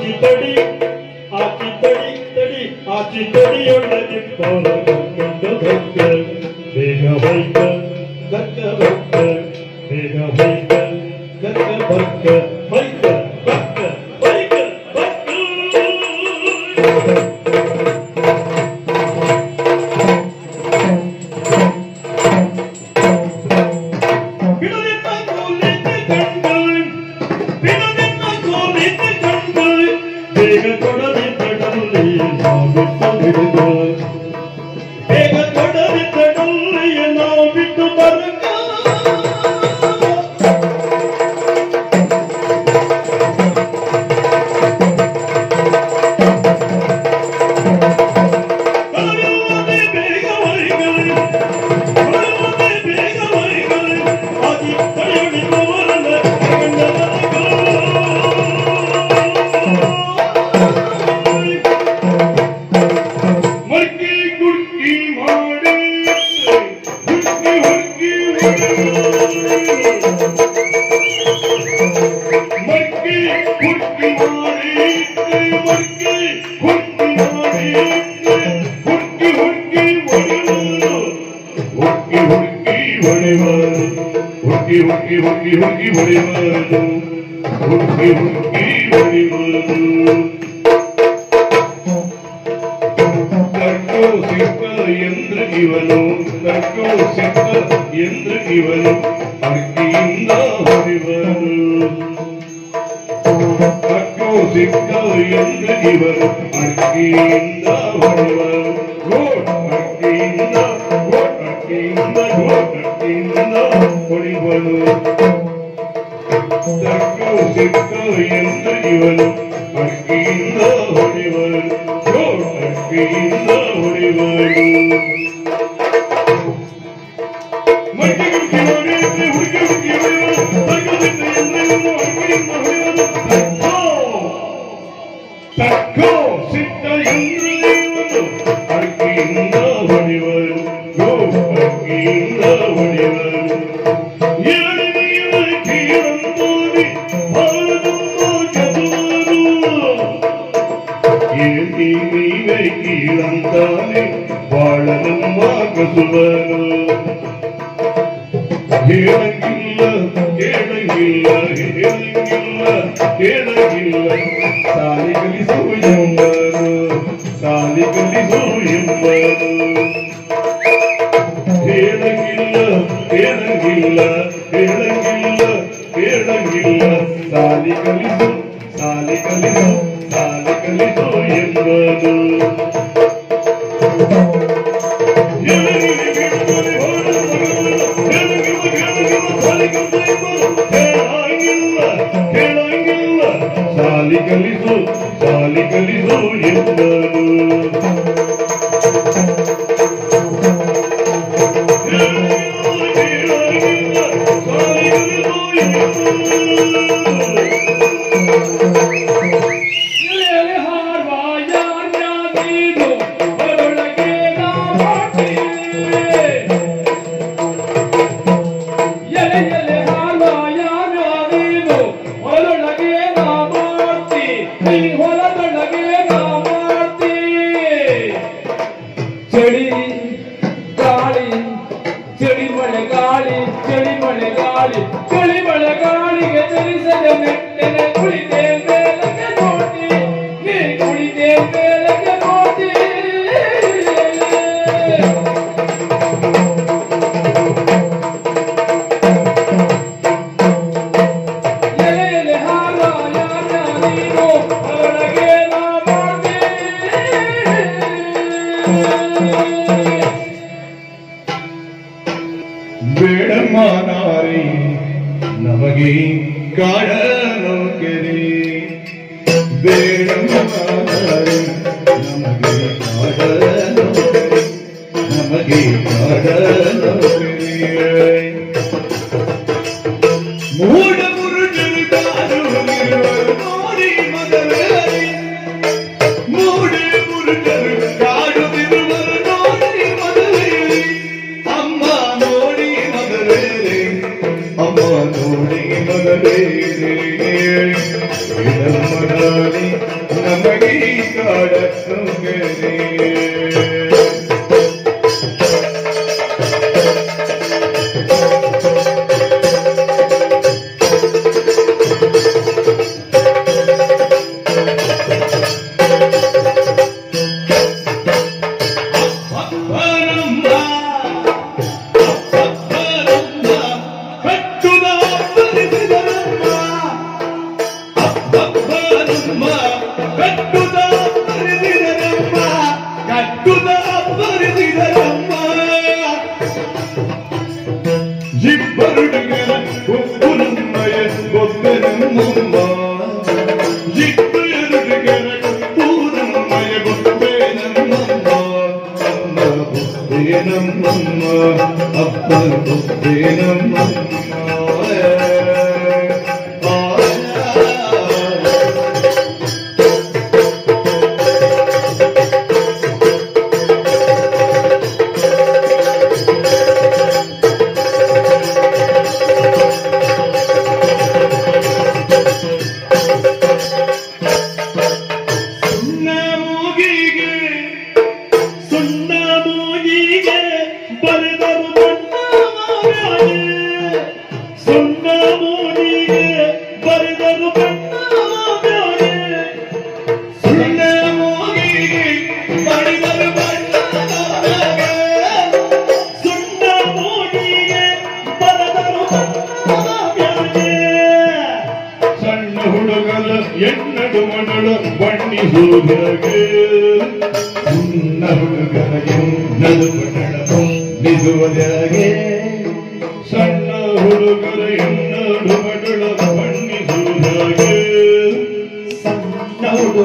[0.00, 0.52] ஆச்சி தடி
[1.38, 4.79] ஆச்சி தடி தடி ஆச்சி தடியுள்ளது போல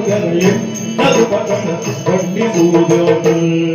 [0.02, 0.42] together, you.
[0.98, 3.75] That's what I'm gonna do.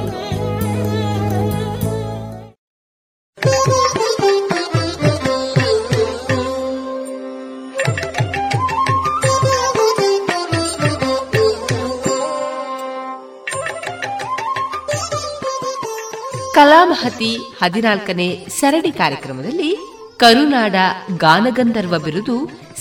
[17.21, 19.67] ಕಲಾಮಹತಿ ಹದಿನಾಲ್ಕನೇ ಸರಣಿ ಕಾರ್ಯಕ್ರಮದಲ್ಲಿ
[20.17, 20.75] ಕರುನಾಡ
[21.17, 22.35] ಗಾನಗಂಧರ್ವ ಬಿರುದು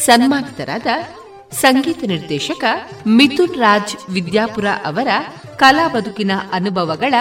[0.04, 0.86] ಸನ್ಮಾನಿತರಾದ
[1.60, 2.64] ಸಂಗೀತ ನಿರ್ದೇಶಕ
[3.16, 5.08] ಮಿಥುನ್ ರಾಜ್ ವಿದ್ಯಾಪುರ ಅವರ
[5.56, 7.14] ಕಲಾ ಬದುಕಿನ ಅನುಭವಗಳ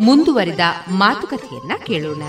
[0.00, 0.64] ಮುಂದುವರಿದ
[0.98, 2.22] ಮಾತುಕತೆಯನ್ನ ಕೇಳೋಣ.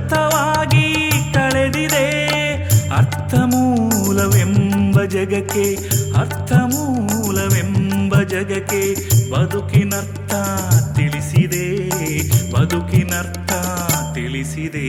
[0.00, 2.06] ವ್ಯರ್ಥವಾಗಿ ಕಳೆದಿದೆ
[2.96, 5.74] ಅರ್ಥ ಮೂಲವೆಂಬ ಜಗಕ್ಕೆ
[6.16, 8.82] ಅರ್ಥ ಮೂಲವೆಂಬ ಜಗಕ್ಕೆ
[9.30, 10.34] ಬದುಕಿನರ್ಥ
[10.96, 11.64] ತಿಳಿಸಿದೆ.
[12.52, 13.52] ಬದುಕಿನರ್ಥ
[14.14, 14.88] ತಿಳಿಸಿದೆ.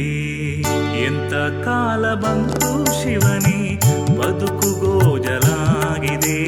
[1.05, 1.33] ಎಂತ
[1.65, 3.79] ಕಾಲ ಬಂತು ಶಿವನೇ,
[4.19, 6.39] ಬದುಕು ಗೋಜಲಾಗಿದೆ.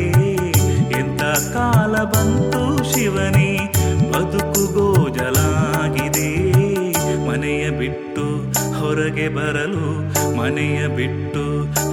[0.99, 1.21] ಎಂತ
[1.53, 3.73] ಕಾಲ ಬಂತು ಶಿವನೇ,
[4.11, 5.82] ಬದುಕು ಗೋಜಲಾಗಿದೆ
[8.93, 9.85] ಹೊರಗೆ ಬರಲು
[10.37, 11.43] ಮನೆಯ ಬಿಟ್ಟು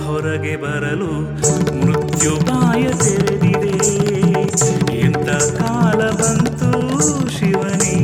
[0.04, 1.08] ಹೊರಗೆ ಬರಲು
[1.78, 3.70] ಮೃತ್ಯುಪಾಯ ತೆರೆದಿದೆ.
[4.96, 5.28] ಎಂತ
[5.58, 6.70] ಕಾಲ ಬಂತು
[7.36, 7.94] ಶಿವನೇ?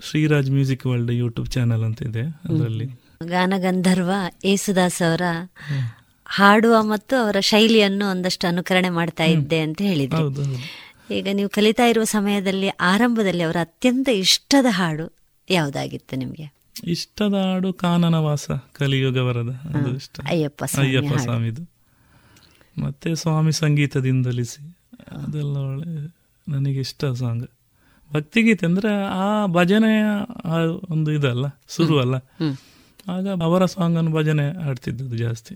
[0.00, 2.88] Shriraj music world YouTube channel ಅಂತ ಇದೆ ಅದರಲ್ಲಿ
[3.26, 4.10] ಗಾನಗಂಧರ್ವ
[4.44, 5.26] ಯೇಸುದಾಸ್ ಅವರ
[6.26, 10.26] ಹಾಡುವ ಮತ್ತು ಅವರ ಶೈಲಿಯನ್ನು ಒಂದಷ್ಟು ಅನುಕರಣೆ ಮಾಡ್ತಾ ಇದ್ದೆ ಅಂತ ಹೇಳಿದ್ರು.
[11.10, 15.16] ಈಗ ನೀವು ಕಲಿತಾ ಇರುವ ಸಮಯದಲ್ಲಿ ಆರಂಭದಲ್ಲಿ ಅವರ ಅತ್ಯಂತ ಇಷ್ಟದ ಹಾಡು
[15.50, 16.54] ಯಾವುದಾಗಿತ್ತು ನಿಮಗೆ?
[16.84, 19.60] ಇಷ್ಟದ ಹಾಡು ಕಾನನವಾಸ ಕಲಿಯುಗ ವರದ
[19.96, 20.20] ಇಷ್ಟ.
[20.28, 21.18] ಅಯ್ಯಪ್ಪ ಸ್ವಾಮಿ ಅಯ್ಯಪ್ಪ.
[21.18, 21.70] ಸ್ವಾಮಿದು.
[22.82, 24.78] ಮತ್ತೆ ಸ್ವಾಮಿ ಸಂಗೀತದಿಂದಲಿಸಿ
[25.12, 26.14] ಅದೆಲ್ಲ ಒಳ್ಳೆ
[26.48, 27.48] ನನಗೆ ಇಷ್ಟ ಸಾಂಗ್.
[28.12, 30.02] ಭಕ್ತಿಗೀತೆ ಅಂದ್ರೆ ಆ ಭಜನೆಯ
[30.90, 32.14] ಒಂದು ಇದಲ್ಲ ಶುರು ಅಲ್ಲ.
[33.10, 35.54] ಆಗ ಅವರ ಸಾಂಗ್ ಅನ್ನು ಭಜನೆ ಹಾಡ್ತಿದ್ದದ್ದು ಜಾಸ್ತಿ.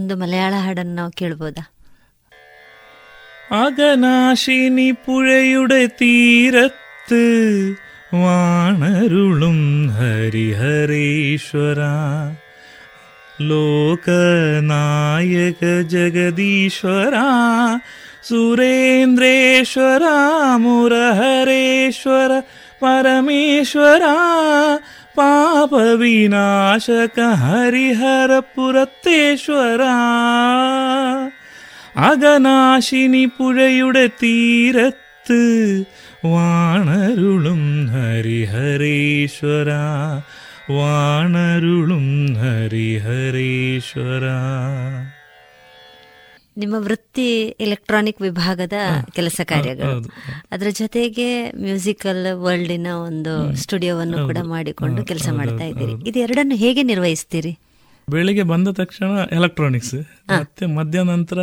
[0.00, 1.75] ಒಂದು ಮಲಯಾಳ ಹಾಡನ್ನು ನಾವು ಕೇಳ್ಬೋದಾ?
[3.55, 7.23] അകനാശിനി പുഴയുടെ തീരത്ത്
[8.13, 9.59] വാണരുളും
[9.97, 11.79] ഹരിഹരേശ്വര
[13.41, 15.61] ലോകനായക
[15.93, 17.15] ജഗദീശ്വര
[18.29, 20.03] സുരേന്ദ്രേശ്വര
[20.57, 22.31] മുരഹരേശ്വര
[22.81, 24.03] പരമേശ്വര
[25.17, 29.81] പാപവിനാശക ഹരിഹരപുരത്തേശ്വര
[32.05, 35.41] അകനാശിനി പുഴയുടെ തീരത്ത്
[36.31, 37.61] വാണരുളും
[37.93, 39.69] ഹരിഹരേശ്വര
[40.75, 42.05] വാണരുളും
[42.41, 44.25] ಹರಿಹರೇಶ್ವರ
[46.57, 47.27] ನಿಮ್ಮ ವೃತ್ತಿ
[47.65, 48.77] ಎಲೆಕ್ಟ್ರಾನಿಕ್ ವಿಭಾಗದ
[49.11, 50.09] ಕೆಲಸ ಕಾರ್ಯಗಳು ಹೌದು.
[50.51, 51.27] ಅದರ ಜೊತೆಗೆ
[51.61, 57.53] ಮ್ಯೂಸಿಕಲ್ ವರ್ಲ್ಡಿನ ಒಂದು ಸ್ಟುಡಿಯೋವನ್ನು ಕೂಡ ಮಾಡಿಕೊಂಡು ಕೆಲಸ ಮಾಡ್ತಾ ಇದ್ದೀರಿ ಇದು ಎರಡನ್ನು ಹೇಗೆ ನಿರ್ವಹಿಸ್ತೀರಿ
[58.07, 59.97] ಬೆಳಿಗ್ಗೆ ಬಂದ ತಕ್ಷಣ ಎಲೆಕ್ಟ್ರಾನಿಕ್ಸ್
[60.33, 61.39] ಮತ್ತೆ ಮಧ್ಯಾಹ್ನ ನಂತರ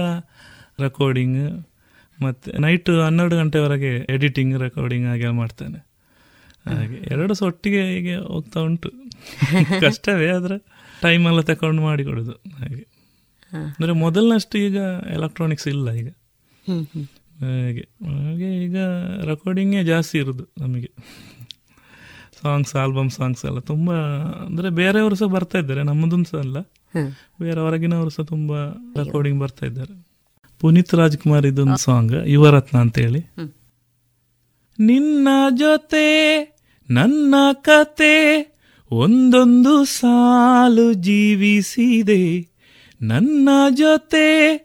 [0.80, 1.65] ರೆಕಾರ್ಡಿಂಗ್
[2.24, 5.80] ಮತ್ತೆ ನೈಟ್ ಹನ್ನೆರಡು ಗಂಟೆವರೆಗೆ ಎಡಿಟಿಂಗ್ ರೆಕಾರ್ಡಿಂಗ್ ಹಾಗೆ ಮಾಡ್ತೇನೆ.
[6.65, 8.89] ಹಾಗೆ ಎರಡು ಸಹ ಒಟ್ಟಿಗೆ ಹೀಗೆ ಹೋಗ್ತಾ ಉಂಟು.
[9.82, 10.57] ಕಷ್ಟವೇ ಆದ್ರೆ
[11.01, 12.84] ಟೈಮ್ ಎಲ್ಲ ತಕೊಂಡು ಮಾಡಿಕೊಡುದು ಹಾಗೆ.
[13.53, 14.78] ಅಂದರೆ ಮೊದಲನಷ್ಟು ಈಗ
[15.09, 16.09] ಎಲೆಕ್ಟ್ರಾನಿಕ್ಸ್ ಇಲ್ಲ ಈಗ.
[16.65, 17.86] ಹಾಗೆ.
[18.05, 18.78] ಹಾಗೆ ಈಗ
[19.26, 20.89] ರೆಕಾರ್ಡಿಂಗೇ ಜಾಸ್ತಿ ಇರೋದು ನಮಗೆ.
[22.41, 23.91] ಸಾಂಗ್ಸ್ ಆಲ್ಬಮ್ ಸಾಂಗ್ಸ್ ಎಲ್ಲ ತುಂಬ
[24.45, 26.57] ಅಂದರೆ ಬೇರೆಯವರು ಸಹ ಬರ್ತಾ ಇದ್ದಾರೆ ನಮ್ಮದೊಂದು ಸಹ ಅಲ್ಲ.
[27.41, 28.59] ಬೇರೆ ಹೊರಗಿನವರು ಸಹ ತುಂಬಾ
[28.97, 30.12] ರೆಕಾರ್ಡಿಂಗ್ ಬರ್ತಾ ಇದ್ದಾರೆ.
[30.64, 33.20] ಪುನೀತ್ ರಾಜ್ಕುಮಾರ್ ಇದೊಂದು ಸಾಂಗ್ ಯುವರತ್ನ ಅಂತ ಹೇಳಿ
[34.80, 36.05] ನಿನ್ನ ಜೊತೆ
[36.89, 38.47] ನನ್ನ ಕತೆ
[38.91, 42.47] ಒಂದೊಂದು ಸಾಲು ಜೀವಿಸಿದೆ.
[43.01, 44.57] ನನ್ನ ಜೊತೆ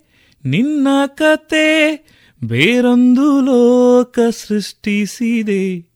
[0.44, 1.98] ನಿನ್ನ ಕತೆ
[2.44, 5.88] ಬೇರೊಂದು ಲೋಕ ಸೃಷ್ಟಿಸಿದೆ.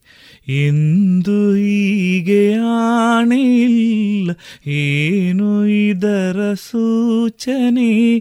[0.48, 4.30] ಎಂದು ಹೀಗೆ ಆಣಿಲ್ಲ
[4.70, 8.18] ಏನು ಇದರ ಸೂಚನೆ?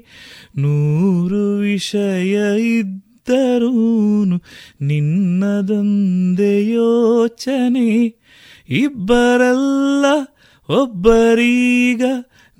[0.58, 4.42] ನೂರು ವಿಷಯ ಇದ್ದರೂನು
[4.82, 8.22] ನಿನ್ನದೊಂದೇ ಯೋಚನೆ.
[8.70, 10.06] ಇಬ್ಬರಲ್ಲ
[10.82, 12.04] ಒಬ್ಬರೀಗ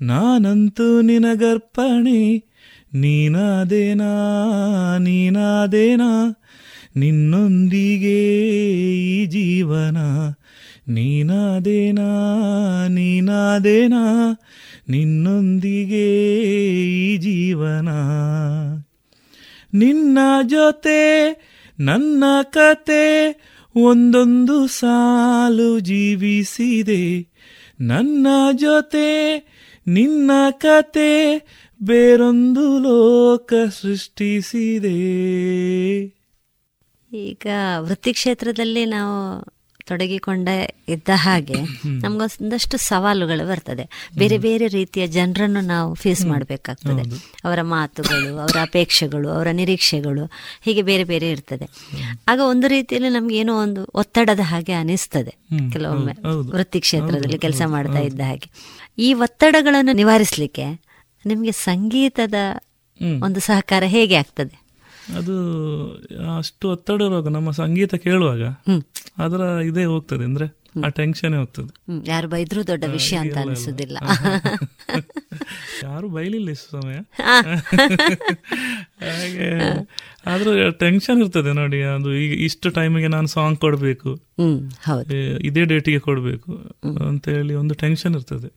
[0.02, 2.52] ನಾನಂತೂ ನಿನಗರ್ಪಣೆ.
[2.94, 4.12] ನೀನಾದೇನಾ
[4.98, 6.40] ನೀನಾದೇನಾ,
[6.96, 8.48] ನಿನ್ನೊಂದಿಗೆ
[8.90, 9.96] ಈ ಜೀವನ.
[10.88, 12.08] ನೀನಾದೇನಾ
[12.88, 14.36] ನೀನಾದೇನಾ
[14.88, 16.42] ನಿನ್ನೊಂದಿಗೆ
[16.82, 17.88] ಈ ಜೀವನ.
[19.74, 21.32] ನಿನ್ನ ಜೊತೆ,
[21.80, 23.32] ನನ್ನ ಕತೆ
[23.76, 27.32] ಒಂದೊಂದು ಸಾಲು ಜೀವಿಸಿದೆ.
[27.80, 29.38] ನನ್ನ ಜೊತೆ,
[29.86, 31.42] ನಿನ್ನ ಕತೆ
[31.82, 33.52] ಬೇರೊಂದು ಲೋಕ
[33.82, 34.92] ಸೃಷ್ಟಿಸಿದೆ.
[37.12, 37.46] ಈಗ
[37.78, 39.44] ವೃತ್ತಿ ಕ್ಷೇತ್ರದಲ್ಲಿ ನಾವು
[39.86, 40.48] ತೊಡಗಿಕೊಂಡ
[40.88, 41.54] ಇದ್ದ ಹಾಗೆ
[41.86, 44.10] ನಮ್ಗೊಂದಷ್ಟು ಸವಾಲುಗಳು ಬರ್ತದೆ.
[44.18, 47.02] ಬೇರೆ ಬೇರೆ ರೀತಿಯ ಜನರನ್ನು ನಾವು ಫೇಸ್ ಮಾಡಬೇಕಾಗ್ತದೆ.
[47.44, 50.30] ಅವರ ಮಾತುಗಳು ಅವರ ಅಪೇಕ್ಷೆಗಳು ಅವರ ನಿರೀಕ್ಷೆಗಳು
[50.64, 51.66] ಹೀಗೆ ಬೇರೆ ಬೇರೆ ಇರ್ತದೆ.
[52.28, 55.34] ಆಗ ಒಂದು ರೀತಿಯಲ್ಲಿ ನಮ್ಗೆ ಏನೋ ಒಂದು ಒತ್ತಡದ ಹಾಗೆ ಅನಿಸ್ತದೆ.
[55.72, 56.12] ಕೆಲವೊಮ್ಮೆ.
[56.50, 58.50] ವೃತ್ತಿ ಕ್ಷೇತ್ರದಲ್ಲಿ ಕೆಲಸ ಮಾಡ್ತಾ ಇದ್ದ ಹಾಗೆ.
[58.98, 60.64] ಈ ಒತ್ತಡಗಳನ್ನು ನಿವಾರಿಸಲಿಕ್ಕೆ
[61.26, 62.34] ನಿಮಗೆ ಸಂಗೀತದ
[63.22, 64.61] ಒಂದು ಸಹಕಾರ ಹೇಗೆ ಆಗ್ತದೆ?
[65.16, 65.36] ಅದು
[66.38, 68.42] ಅಷ್ಟು ಒತ್ತಡ ಇರುವಾಗ ನಮ್ಮ ಸಂಗೀತ ಕೇಳುವಾಗ.
[69.18, 71.74] ಅದರ ಇದೇ ಹೋಗ್ತದೆ ಅಂದ್ರೆ ಆ ಟೆನ್ಷನ್ ಹೋಗ್ತದೆ.
[72.10, 73.38] ಯಾರು ಬೈದ್ರು ದೊಡ್ಡ ವಿಷಯ ಅಂತ.
[73.38, 73.98] ಅನಿಸುದಿಲ್ಲ.
[75.84, 76.94] ಯಾರು ಬೈಲಿಲ್ಲ ಇಷ್ಟು ಸಮಯ.
[79.00, 79.72] ಹಾಗೆ
[80.26, 84.20] ಆದ್ರೂ ಟೆನ್ಷನ್ ಇರ್ತದೆ ನೋಡಿ ಅದು ಈಗ ಇಷ್ಟು ಟೈಮಿಗೆ ನಾನು ಸಾಂಗ್ ಕೊಡ್ಬೇಕು.
[85.42, 86.72] ಇದೇ ಡೇಟಿಗೆ ಕೊಡ್ಬೇಕು
[87.06, 88.52] ಅಂತ ಹೇಳಿ ಒಂದು ಟೆನ್ಷನ್ ಇರ್ತದೆ.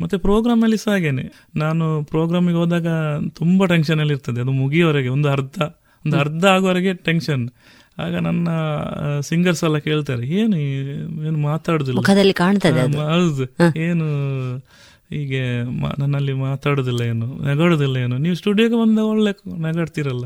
[0.00, 1.46] ಮತ್ತೆ ಪ್ರೋಗ್ರಾಮ್ ಅಲ್ಲಿ ಸಹ ಹಾಗೇನೆ.
[1.56, 2.86] ನಾನು ಪ್ರೋಗ್ರಾಮಿಗೆ ಹೋದಾಗ
[3.28, 4.40] ತುಂಬಾ ಟೆನ್ಷನ್ ಅಲ್ಲಿ ಇರ್ತದೆ.
[4.40, 5.62] ಅದು ಮುಗಿಯೋವರೆಗೆ ಒಂದು ಅರ್ಧ
[6.06, 7.48] ಒಂದು ಅರ್ಧ ಆಗುವವರೆಗೆ ಟೆನ್ಷನ್
[7.98, 8.48] ಆಗ ನನ್ನ
[9.20, 10.56] ಸಿಂಗರ್ಸ್ ಎಲ್ಲ ಕೇಳ್ತಾರೆ ಏನು
[11.26, 11.98] ಏನು ಮಾತಾಡುದಿಲ್ಲ?
[12.32, 12.98] ಕಾಣ್ತದೆ.
[12.98, 13.44] ಹೌದು.
[13.78, 14.06] ಏನು
[15.10, 15.62] ಹೀಗೆ
[16.00, 20.24] ನನ್ನಲ್ಲಿ ಮಾತಾಡುದಿಲ್ಲ ಏನು ನಗಾಡುದಿಲ್ಲ ಏನು ನೀವು ಸ್ಟುಡಿಯೋಗೆ ಬಂದ ಒಳ್ಳೆ ನಗಾಡ್ತಿರಲ್ಲ?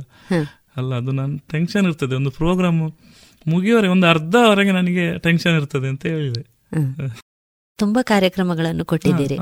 [0.76, 2.14] ಅಲ್ಲ ಅದು ನನ್ನ ಟೆನ್ಷನ್ ಇರ್ತದೆ.
[2.14, 2.90] ಒಂದು ಪ್ರೋಗ್ರಾಮ್
[3.46, 6.46] ಮುಗಿಯೋವರೆಗೆ ಒಂದು ಅರ್ಧವರೆಗೆ ನನಗೆ ಟೆನ್ಷನ್ ಇರ್ತದೆ ಅಂತ ಹೇಳಿದೆ.
[7.78, 9.36] ತುಂಬಾ ಕಾರ್ಯಕ್ರಮಗಳನ್ನು ಕೊಟ್ಟಿದ್ದೀರಿ.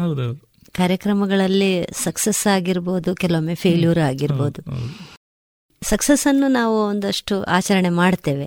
[0.73, 4.61] ಕಾರ್ಯಕ್ರಮಗಳಲ್ಲಿ ಸಕ್ಸಸ್ ಆಗಿರ್ಬೋದು ಕೆಲವೊಮ್ಮೆ ಫೇಲ್ಯೂರ್ ಆಗಿರ್ಬೋದು.
[5.83, 8.47] ಸಕ್ಸಸ್ ಅನ್ನು ನಾವು ಒಂದಷ್ಟು ಆಚರಣೆ ಮಾಡ್ತೇವೆ.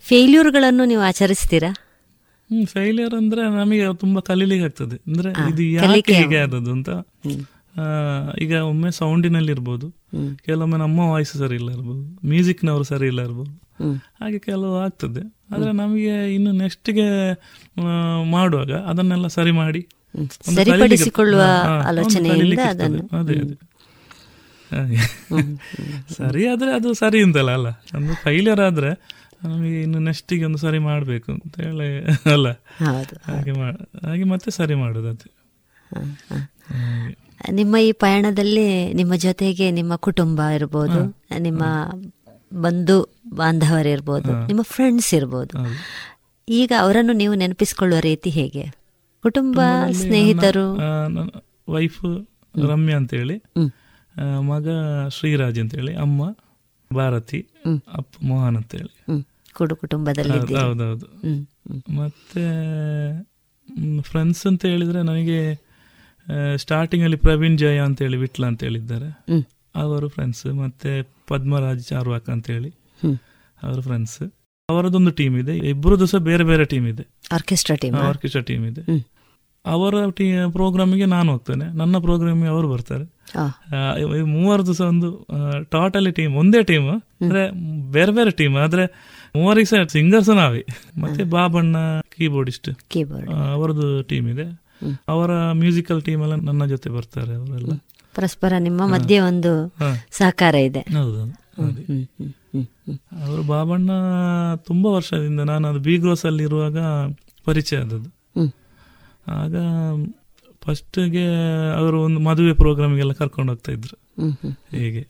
[0.00, 1.70] ಫೇಲ್ಯೂರ್ಗಳನ್ನು ನೀವು ಆಚರಿಸ್ತೀರಾ?
[2.64, 4.96] ಫೇಲ್ಯೂರ್ ಅಂದ್ರೆ ನಮಗೆ ತುಂಬಾ ಕಲೀಲಿಕ್ಕೆ ಆಗ್ತದೆ.
[5.06, 6.88] ಅಂದ್ರೆ ಇದು ಯಾಕೆ ಹೀಗೆ ಆದದ್ದು ಅಂತ?
[8.40, 9.90] ಈಗ ಒಮ್ಮೆ ಸೌಂಡಿನಲ್ಲಿ ಇರ್ಬೋದು.
[10.44, 12.26] ಕೆಲವೊಮ್ಮೆ ನಮ್ಮ ವಾಯ್ಸ್ ಸರಿ ಇಲ್ಲ ಇರ್ಬೋದು.
[12.28, 13.67] ಮ್ಯೂಸಿಕ್ನವರು ಸರಿ ಇಲ್ಲ ಇರ್ಬೋದು.
[14.20, 15.22] ಹಾಗೆ ಕೆಲವು ಆಗ್ತದೆ.
[15.54, 17.06] ಆದ್ರೆ ನಮಗೆ ಇನ್ನು ನೆಕ್ಸ್ಟ್ಗೆ
[18.30, 19.82] ಮಾಡುವಾಗ ಅದನ್ನೆಲ್ಲ ಸರಿ ಮಾಡಿ
[20.54, 23.02] ಸರಿಪಡಿಸಿಕೊಳ್ಳುವ ಹಾ, ಹಾ, ಒಂದು ಆಲೋಚನೆಯಿಂದ ಅದನ್ನು.
[23.18, 23.56] ಅದೇ ಅದೇ.
[26.14, 27.68] ಸರಿ ಆದ್ರೆ ಅದು ಸರಿ ಅಂತಲ್ಲ ಅಲ್ಲ?
[27.96, 28.90] ಒಂದು ಫೈಲಿಯರ್ ಆದ್ರೆ
[29.44, 31.88] ನಮಗೆ ಇನ್ನು ನೆಕ್ಸ್ಟಿಗೆ ಒಂದು ಸರಿ ಮಾಡಬೇಕು ಅಂತ ಹೇಳಿ
[32.32, 32.48] ಅಲ್ಲ?
[33.26, 33.52] ಹಾಗೆ
[34.06, 35.28] ಹಾಗೆ ಮತ್ತೆ ಸರಿ ಮಾಡೋದು ಅದು.
[37.52, 41.00] ನಿಮ್ಮ ಈ ಪಯಣದಲ್ಲಿ ನಿಮ್ಮ ಜೊತೆಗೆ ನಿಮ್ಮ ಕುಟುಂಬ ಇರ್ಬೋದು
[41.38, 41.62] ನಿಮ್ಮ
[42.52, 42.96] ಬಂಧು
[43.34, 45.54] ಬಾಂಧವರಿರ್ಬೋದು ನಿಮ್ಮ ಫ್ರೆಂಡ್ಸ್ ಇರ್ಬೋದು.
[46.48, 48.64] ಈಗ ಅವರನ್ನು ನೀವು ನೆನಪಿಸಿಕೊಳ್ಳುವ ರೀತಿ ಹೇಗೆ?
[49.24, 49.60] ಕುಟುಂಬ
[50.00, 50.66] ಸ್ನೇಹಿತರು?
[51.74, 52.02] ವೈಫ್
[52.70, 53.36] ರಮ್ಯಾ ಅಂತ ಹೇಳಿ
[54.50, 54.68] ಮಗ
[55.16, 56.22] ಶ್ರೀರಾಜ್ ಅಂತ ಹೇಳಿ ಅಮ್ಮ
[56.90, 57.40] ಭಾರತಿ
[57.92, 58.92] ಅಪ್ಪ ಮೋಹನ್ ಅಂತ ಹೇಳಿ.
[59.56, 61.06] ಕೂಡು ಕುಟುಂಬದಲ್ಲಿ ಹೌದು, ಹೌದೌದು.
[62.00, 62.44] ಮತ್ತೆ
[64.02, 65.40] ಫ್ರೆಂಡ್ಸ್ ಅಂತ ಹೇಳಿದ್ರೆ ನನಗೆ
[66.56, 69.08] ಸ್ಟಾರ್ಟಿಂಗ್ ಅಲ್ಲಿ ಪ್ರವೀಣ್ ಜಯ ಅಂತ ಹೇಳಿ ವಿಟ್ಲ ಅಂತ ಹೇಳಿದ್ದಾರೆ.
[69.74, 70.92] ಅವರು ಫ್ರೆಂಡ್ಸ್ ಮತ್ತೆ
[71.28, 72.70] ಪದ್ಮರಾಜ್ ಚಾರ್ವಾಕ್ ಅಂತ ಹೇಳಿ
[73.58, 74.18] ಅವ್ರ ಫ್ರೆಂಡ್ಸ್
[74.68, 75.54] ಅವರದೊಂದು ಟೀಮ್ ಇದೆ.
[75.70, 77.04] ಇಬ್ಬರದ್ದು ಸಹ ಬೇರೆ ಬೇರೆ ಟೀಮ್ ಇದೆ.
[77.32, 78.82] ಆರ್ಕೆಸ್ಟ್ರಾ ಟೀಮ್ ಆರ್ಕೆಸ್ಟ್ರಾ ಟೀಮ್ ಇದೆ.
[79.64, 81.66] ಅವರ ಟೀ ಪ್ರೋಗ್ರಾಮಿಗೆ ನಾನು ಹೋಗ್ತೇನೆ.
[81.76, 83.04] ನನ್ನ ಪ್ರೋಗ್ರಾಮಿಗೆ ಅವರು ಬರ್ತಾರೆ.
[84.34, 85.08] ಮೂವರದ್ದು ಸಹ ಒಂದು
[85.70, 86.86] ಟೋಟಲಿ ಟೀಮ್ ಒಂದೇ ಟೀಮ್
[87.22, 87.42] ಅಂದ್ರೆ
[87.92, 88.84] ಬೇರೆ ಬೇರೆ ಟೀಮ್ ಆದ್ರೆ
[89.36, 90.62] ಮೂವರಿಗೆ ಸಹ ಸಿಂಗರ್ಸ್ ನಾವೇ.
[90.98, 91.76] ಮತ್ತೆ ಬಾಬಣ್ಣ
[92.16, 94.46] ಕೀಬೋರ್ಡಿಸ್ಟ್ ಕೀಬೋರ್ಡ್ ಅವರದ್ದು ಟೀಮ್ ಇದೆ.
[95.08, 97.74] ಅವರ ಮ್ಯೂಸಿಕಲ್ ಟೀಮ್ ಎಲ್ಲ ನನ್ನ ಜೊತೆ ಬರ್ತಾರೆ ಅವರೆಲ್ಲ.
[98.18, 99.52] ಪರಸ್ಪರ ನಿಮ್ಮ ಮಧ್ಯೆ ಒಂದು.
[100.10, 100.82] ಸಹಕಾರ ಇದೆ.
[103.24, 103.90] ಅವರು ಬಾಬಣ್ಣ
[104.56, 106.78] ತುಂಬಾ ವರ್ಷದಿಂದ ನಾನು ಅದು ಬಿ ಗ್ರೋಸ್ ಅಲ್ಲಿ ಇರುವಾಗ
[107.44, 108.10] ಪರಿಚಯ ಆದದ್ದು.
[109.28, 109.54] ಆಗ
[110.64, 111.26] ಫಸ್ಟ್ಗೆ
[111.76, 113.96] ಅವರು ಒಂದು ಮದುವೆ ಪ್ರೋಗ್ರಾಮ್ಗೆಲ್ಲ ಕರ್ಕೊಂಡು ಹೋಗ್ತಾ ಇದ್ರು.
[114.76, 115.02] ಹೀಗೆ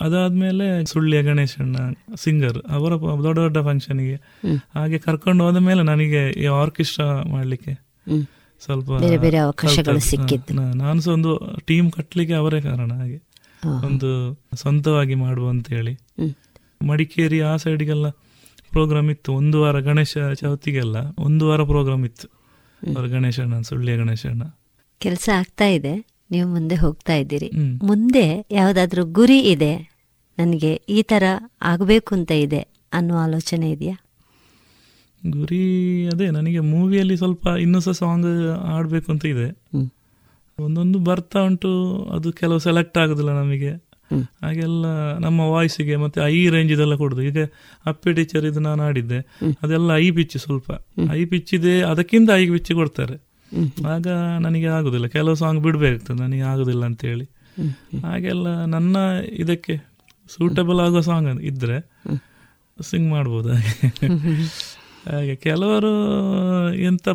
[0.00, 1.76] ಅದಾದ್ಮೇಲೆ ಸುಳ್ಳಿಯ ಗಣೇಶಣ್ಣ
[2.16, 4.16] ಸಿಂಗರ್ ಅವರ ದೊಡ್ಡ ದೊಡ್ಡ ಫಂಕ್ಷನ್ಗೆ.
[4.74, 7.72] ಹಾಗೆ ಕರ್ಕೊಂಡು ಹೋದ ಮೇಲೆ ನನಗೆ ಈ ಆರ್ಕೆಸ್ಟ್ರಾ ಮಾಡ್ಲಿಕ್ಕೆ.
[8.64, 10.54] ಸ್ವಲ್ಪ ಬೇರೆ ಬೇರೆ ಅವಕಾಶಗಳು ಸಿಕ್ಕಿದ್ದು.
[10.54, 13.22] ನಾನು ಸಹ ಒಂದು ಟೀಮ್ ಕಟ್ಟಲಿಕ್ಕೆ ಅವರೇ ಕಾರಣ ಹಾಗೆ.
[13.86, 15.98] ಒಂದು ಸ್ವಂತವಾಗಿ ಮಾಡುವ ಅಂತ ಹೇಳಿ.
[16.86, 18.08] ಮಡಿಕೇರಿ ಆ ಸೈಡ್ಗೆಲ್ಲ
[18.70, 19.32] ಪ್ರೋಗ್ರಾಮ್ ಇತ್ತು.
[19.32, 22.28] ಒಂದು ವಾರ ಗಣೇಶ ಚೌತಿಗೆಲ್ಲ ಒಂದು ವಾರ ಪ್ರೋಗ್ರಾಮ್ ಇತ್ತು.
[22.96, 24.42] ಅವರ ಗಣೇಶಣ್ಣ ಸುಳ್ಳಿಯ ಗಣೇಶಣ್ಣ.
[24.98, 25.94] ಕೆಲಸ ಆಗ್ತಾ ಇದೆ.
[26.30, 27.50] ನೀವು ಮುಂದೆ ಹೋಗ್ತಾ ಇದ್ದೀರಿ.
[27.82, 29.94] ಮುಂದೆ ಯಾವುದಾದ್ರೂ ಗುರಿ ಇದೆ?
[30.38, 31.22] ನನಗೆ ಈ ತರ
[31.62, 32.60] ಆಗಬೇಕು ಅಂತ ಇದೆ
[32.92, 34.03] ಅನ್ನೋ ಆಲೋಚನೆ ಇದೆಯಾ?
[35.24, 39.48] ಗುರಿ ಅದೇ ನನಗೆ ಮೂವಿಯಲ್ಲಿ ಸ್ವಲ್ಪ ಇನ್ನೂ ಸಹ ಸಾಂಗ್ ಆಡಬೇಕು ಅಂತ ಇದೆ.
[40.58, 41.70] ಒಂದೊಂದು ಬರ್ತಾ ಉಂಟು
[42.04, 43.72] ಅದು ಕೆಲವು ಸೆಲೆಕ್ಟ್ ಆಗೋದಿಲ್ಲ ನಮಗೆ.
[44.42, 44.86] ಹಾಗೆಲ್ಲ
[45.18, 47.22] ನಮ್ಮ ವಾಯ್ಸಿಗೆ ಮತ್ತೆ ಐ ರೇಂಜ್ ಇದೆಲ್ಲ ಕೊಡುದು.
[47.22, 47.38] ಈಗ
[47.86, 49.18] ಅಪ್ಪಿ ಟೀಚರ್ ಇದು ನಾನು ಆಡಿದ್ದೆ
[49.62, 50.70] ಅದೆಲ್ಲ ಐ ಪಿಚ್ ಸ್ವಲ್ಪ.
[51.12, 53.16] ಐ ಪಿಚ್ ಇದೆ ಅದಕ್ಕಿಂತ ಐ ಪಿಚ್ ಕೊಡ್ತಾರೆ.
[53.86, 54.06] ಆಗ
[54.40, 55.06] ನನಗೆ ಆಗುದಿಲ್ಲ.
[55.06, 57.26] ಕೆಲವು ಸಾಂಗ್ ಬಿಡಬೇಕು ನನಗೆ ಆಗುದಿಲ್ಲ ಅಂತ ಹೇಳಿ
[58.04, 58.96] ಹಾಗೆಲ್ಲ ನನ್ನ
[59.32, 59.76] ಇದಕ್ಕೆ
[60.30, 61.78] ಸೂಟಬಲ್ ಆಗೋ ಸಾಂಗ್ ಇದ್ರೆ
[62.82, 64.08] ಸಿಂಗ್ ಮಾಡ್ಬೋದು ಹಾಗೆ.
[65.10, 65.90] ಹಾಗೆ ಕೆಲವರು
[66.82, 67.08] ಎಂತ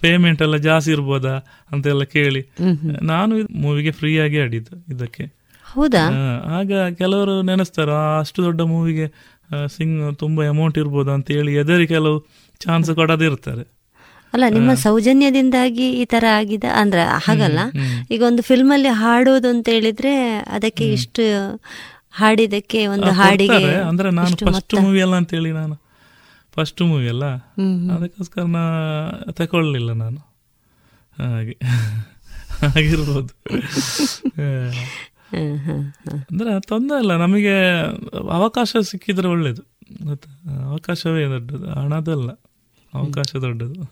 [0.00, 1.34] ಪೇಮೆಂಟ್ ಎಲ್ಲ ಜಾಸ್ತಿ ಇರ್ಬೋದಾ
[1.72, 2.42] ಅಂತೆಲ್ಲ ಕೇಳಿ.
[3.02, 5.24] ನಾನು ಮೂವಿಗೆ ಫ್ರೀ ಆಗಿ ಆಡಿದ್ದು ಇದಕ್ಕೆ.
[5.64, 6.04] ಹೌದಾ?
[6.58, 7.90] ಆಗ ಕೆಲವರು ನೆನೆಸ್ತಾರ
[8.20, 9.06] ಅಷ್ಟು ದೊಡ್ಡ ಮೂವಿಗೆ
[9.76, 11.10] ಸಿಂಗ್ ತುಂಬಾ ಅಮೌಂಟ್ ಇರ್ಬೋದು?
[11.10, 12.18] ಅಂತ ಹೇಳಿ ಎದರಿ ಕೆಲವು
[12.60, 13.64] ಚಾನ್ಸ್ ಕೊಡದಿರ್ತಾರೆ
[14.34, 17.60] ಅಲ್ಲ ನಿಮ್ಮ ಸೌಜನ್ಯದಿಂದಾಗಿ ಈ ತರ ಆಗಿದೆ ಅಂದ್ರೆ ಹಾಗಲ್ಲ.
[18.10, 20.12] ಈಗ ಒಂದು ಫಿಲ್ಮ್ ಅಲ್ಲಿ ಹಾಡೋದು ಅಂತ ಹೇಳಿದ್ರೆ
[20.56, 21.24] ಅದಕ್ಕೆ ಇಷ್ಟು
[22.10, 25.74] ಹಾಡಿದಕ್ಕೆ ಒಂದು ಹಾಡಿಗೆ ಅಂದ್ರೆ ನಾನು ಫಸ್ಟ್ ಮೂವಿ ಅಲ್ಲ ಅಂತ ಹೇಳಿ ನಾನು
[26.58, 27.24] ಫಸ್ಟ್ ಮೂವಿ ಅಲ್ಲ.
[27.94, 28.62] ಅದಕ್ಕೋಸ್ಕರ ನಾ
[29.32, 30.18] ತಗೊಳ್ಳಲಿಲ್ಲ ನಾನು.
[31.18, 31.58] ಹಾಗೆ.
[32.76, 33.34] ಆಗಿರ್ಬೋದು
[36.30, 37.82] ಅಂದರೆ ತೊಂದರೆ ಅಲ್ಲ ನಮಗೆ
[38.32, 39.62] ಅವಕಾಶ ಸಿಕ್ಕಿದ್ರೆ ಒಳ್ಳೇದು.
[40.04, 40.62] ಗೊತ್ತಾ?
[40.64, 41.70] ಅವಕಾಶವೇ ದೊಡ್ಡದು.
[41.70, 42.30] ಹಣದಲ್ಲ.
[42.94, 43.82] ಅವಕಾಶ ದೊಡ್ಡದು.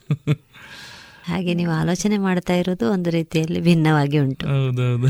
[1.25, 4.47] ಹಾಗೆ ನೀವು ಆಲೋಚನೆ ಮಾಡ್ತಾ ಇರೋದು ಒಂದು ರೀತಿಯಲ್ಲಿ ಭಿನ್ನವಾಗಿ ಉಂಟು.
[4.47, 5.09] ಹೌದೌದು.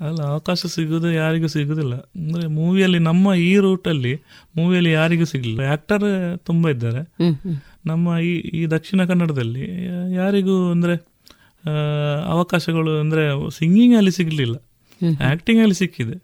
[0.00, 4.16] ಅಲ್ಲ ಅವಕಾಶ ಸಿಗೋದು ಯಾರಿಗೂ ಸಿಗೋದಿಲ್ಲ ಅಂದ್ರೆ ಮೂವಿಯಲ್ಲಿ ನಮ್ಮ ಈ ರೂಟಲ್ಲಿ
[4.56, 5.60] ಮೂವಿಯಲ್ಲಿ ಯಾರಿಗೂ ಸಿಗಲಿಲ್ಲ.
[5.60, 7.02] ಆಕ್ಟರ್ ತುಂಬಾ ಇದ್ದಾರೆ.
[7.86, 10.94] ನಮ್ಮ ಈ ಈ ದಕ್ಷಿಣ ಕನ್ನಡದಲ್ಲಿ ಯಾರಿಗೂ ಅಂದ್ರೆ
[12.24, 14.56] ಅವಕಾಶಗಳು ಅಂದ್ರೆ ಸಿಂಗಿಂಗ್ ಅಲ್ಲಿ ಸಿಗ್ಲಿಲ್ಲ.
[15.60, 16.18] ಅಲ್ಲಿ ಸಿಕ್ಕಿದೆ.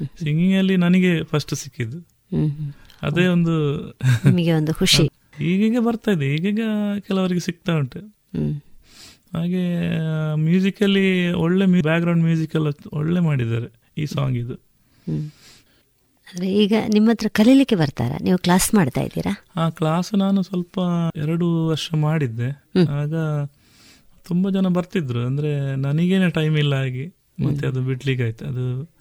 [0.00, 1.98] ಸಿಂಗಿಂಗ್ ಅಲ್ಲಿ ನನಗೆ ಫಸ್ಟ್ ಸಿಕ್ಕಿದ್ದು.
[3.02, 3.80] ಅದೇ ಒಂದು
[4.56, 5.02] ಒಂದು ಖುಷಿ.
[5.40, 6.34] ಈಗೀಗ ಬರ್ತಾ ಇದೆ.
[6.34, 6.60] ಈಗೀಗ
[7.00, 7.98] ಕೆಲವರಿಗೆ ಸಿಗ್ತಾ ಉಂಟು.
[9.34, 9.62] ಹಾಗೆ
[10.34, 14.54] ಮ್ಯೂಸಿಕಲ್ಲಿ ಒಳ್ಳೆ ಬ್ಯಾಕ್ ಗ್ರೌಂಡ್ ಮ್ಯೂಸಿಕ್ ಎಲ್ಲ ಒಳ್ಳೆ ಮಾಡಿದ್ದಾರೆ ಈ ಸಾಂಗ್ ಇದು.
[16.28, 18.16] ಅಂದರೆ ಈಗ ನಿಮ್ಮ ಹತ್ರ ಕಲೀಲಿಕ್ಕೆ ಬರ್ತಾರಾ?
[18.22, 19.32] ನೀವು ಕ್ಲಾಸ್ ಮಾಡ್ತಾ ಇದ್ದೀರಾ?
[19.56, 20.78] ಆ ಕ್ಲಾಸ್ ನಾನು ಸ್ವಲ್ಪ
[21.16, 22.48] ಎರಡು ವರ್ಷ ಮಾಡಿದ್ದೆ.
[22.90, 23.14] ಆಗ
[24.28, 25.20] ತುಂಬಾ ಜನ ಬರ್ತಿದ್ರು.
[25.26, 27.06] ಅಂದ್ರೆ ನನಗೇನೆ ಟೈಮ್ ಇಲ್ಲ ಆಗಿ
[27.44, 28.94] ಮತ್ತೆ ಅದು ಬಿಡ್ಲಿಕ್ಕೆ ಆಯ್ತು ಅದು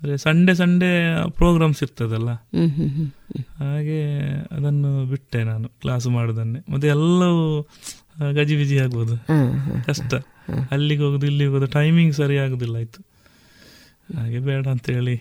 [0.00, 0.90] ಅಂದ್ರೆ ಸಂಡೇ ಸಂಡೇ
[1.28, 2.30] ಪ್ರೋಗ್ರಾಮ್ಸ್ ಇರ್ತದಲ್ಲ.
[3.64, 4.00] ಹಾಗೆ
[4.52, 6.60] ಅದನ್ನು ಬಿಟ್ಟೆ ನಾನು ಕ್ಲಾಸ್ ಮಾಡೋದನ್ನೇ.
[6.68, 7.68] ಮತ್ತೆ ಎಲ್ಲವೂ
[8.36, 10.12] ಗಜಿಬಿಜಿ ಆಗ್ಬೋದು ಹ್ಮ್, ಹ್ಮ್, ಕಷ್ಟ
[10.70, 13.00] ಅಲ್ಲಿಗೆ ಹೋಗುದು ಇಲ್ಲಿಗೆ ಹೋಗೋದು ಟೈಮಿಂಗ್ ಸರಿ ಆಗುದಿಲ್ಲ ಆಯ್ತು
[14.16, 15.16] ಹಾಗೆ ಬೇಡ ಅಂತ ಹೇಳಿ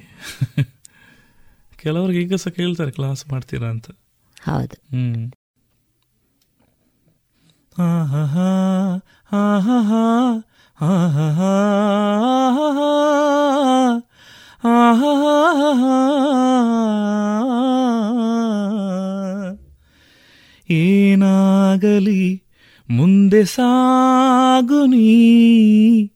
[1.80, 3.88] ಕೆಲವರಿಗೆ ಈಗ ಸಹ ಕೇಳ್ತಾರೆ ಕ್ಲಾಸ್ ಮಾಡ್ತೀರಾ ಅಂತ
[4.42, 5.24] ಹೌದು ಹ್ಮ್
[7.78, 8.50] ಹಾ ಹಾ ಹಾ
[9.32, 10.02] ಹಾ ಹಾ
[11.16, 11.52] ಹಾ ಹಾ
[20.70, 22.20] ಏನಾಗಲಿ
[22.90, 26.08] ಮುಂದೆ ಸಾಗು ನೀ.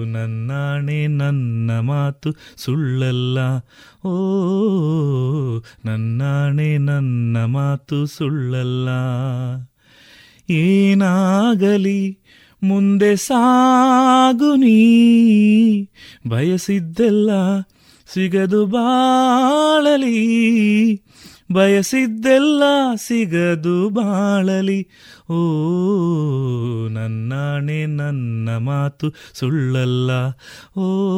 [0.04, 3.38] ನನ್ನಾಣೆ ನನ್ನ ಮಾತು ಸುಳ್ಳಲ್ಲ.
[4.08, 4.18] ಓ,
[5.84, 8.88] ನನ್ನಾಣೆ ನನ್ನ ಮಾತು ಸುಳ್ಳಲ್ಲ.
[10.50, 12.18] ಏನಾಗಲಿ
[12.68, 15.86] ಮುಂದೆ ಸಾಗು ನೀ.
[16.28, 17.30] ಬಯಸಿದ್ದೆಲ್ಲ
[18.12, 20.26] ಸಿಗದು ಬಾಳಲಿ.
[21.52, 22.62] ಬಯಸಿದ್ದೆಲ್ಲ
[22.94, 24.88] ಸಿಗದು ಬಾಳಲಿ.
[25.30, 25.36] ಓ,
[26.88, 30.10] ನನ್ನಾಣೆ ನನ್ನ ಮಾತು ಸುಳ್ಳಲ್ಲ.
[30.80, 31.14] ಓ,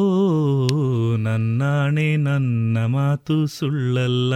[1.15, 4.33] ನನ್ನಾಣೆ ನನ್ನ ಮಾತು ಸುಳ್ಳಲ್ಲ.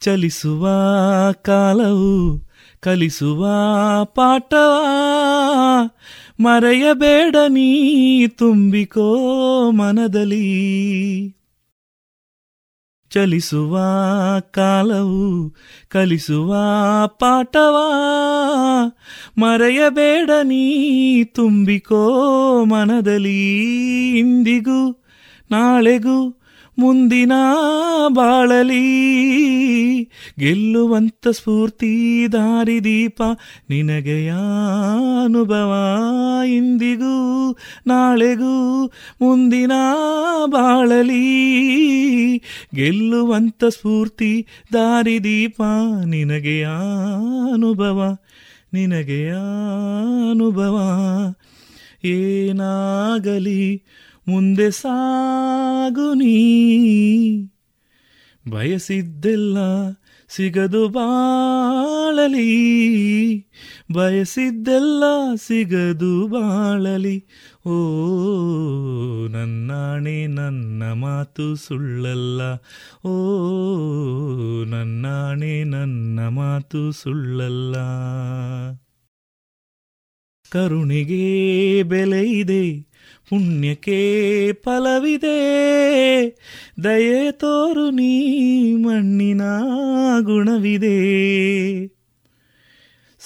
[0.00, 0.68] ಚಲಿಸುವ
[1.32, 2.48] ಕಾಲವು
[2.80, 3.46] ಕಲಿಸುವ
[4.04, 4.84] ಪಾಠವ
[6.40, 9.16] ಮರೆಯಬೇಡ ನೀ ತುಂಬಿಕೋ
[9.70, 11.37] ಮನದಲ್ಲಿ.
[13.10, 13.78] ಚಲಿಸುವ
[14.40, 15.54] ಕಾಲವು
[15.88, 16.54] ಕಲಿಸುವ
[17.06, 17.76] ಪಾಠವ?
[19.38, 23.58] ಮರೆಯಬೇಡ ನೀ ತುಂಬಿಕೋ ಮನದಲ್ಲಿ
[24.18, 25.04] ಇಂದಿಗೂ
[25.50, 26.37] ನಾಳೆಗೂ.
[26.78, 27.32] ಮುಂದಿನ
[28.08, 28.84] ಬಾಳಲಿ.
[30.38, 33.22] ಗೆಲ್ಲುವಂತ ಸ್ಫೂರ್ತಿ ದಾರಿದೀಪ
[33.70, 34.32] ನಿನಗೆಯ
[35.24, 35.74] ಅನುಭವ
[36.46, 37.56] ಇಂದಿಗೂ
[37.86, 38.86] ನಾಳೆಗೂ
[39.22, 39.72] ಮುಂದಿನ
[40.46, 41.38] ಬಾಳಲಿ.
[42.74, 45.62] ಗೆಲ್ಲುವಂತ ಸ್ಫೂರ್ತಿ ದಾರಿ ದಾರಿದೀಪ
[46.04, 46.66] ನಿನಗೆಯ
[47.52, 48.16] ಅನುಭವ
[48.72, 49.32] ನಿನಗೆಯ
[50.30, 50.80] ಅನುಭವ.
[52.04, 53.82] ಏನಾಗಲಿ
[54.28, 57.46] ಮುಂದೆ ಸಾಗು ನೀ.
[58.48, 59.56] ಬಯಸಿದ್ದೆಲ್ಲ
[60.28, 62.48] ಸಿಗದು ಬಾಳಲಿ.
[63.92, 65.02] ಬಯಸಿದ್ದೆಲ್ಲ
[65.34, 67.26] ಸಿಗದು ಬಾಳಲಿ.
[67.66, 67.72] ಓ,
[69.26, 72.40] ನನ್ನಾಣೆ ನನ್ನ ಮಾತು ಸುಳ್ಳಲ್ಲ.
[73.08, 73.44] ಓ,
[74.64, 77.74] ನನ್ನಾಣೆ ನನ್ನ ಮಾತು ಸುಳ್ಳಲ್ಲ.
[80.50, 82.88] ಕರುಣಿಗೆ ಬೆಲೆ ಇದೆ.
[83.30, 85.38] ಪುಣ್ಯಕ್ಕೆ ಫಲವಿದೆ.
[86.84, 89.42] ದಯೆ ತೋರು ನೀ ಮಣ್ಣಿನ
[90.20, 90.98] ಗುಣವಿದೆ.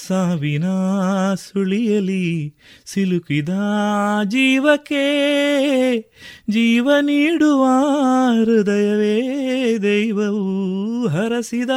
[0.06, 0.64] ಸಾವಿನ
[1.34, 2.54] ಸುಳಿಯಲಿ
[2.86, 3.48] ಸಿಲುಕಿದ
[4.24, 5.06] ಜೀವಕ್ಕೆ
[6.50, 7.66] ಜೀವ ನೀಡುವ
[8.44, 11.70] ಹೃದಯವೇ ದೈವವು ಹರಸಿದ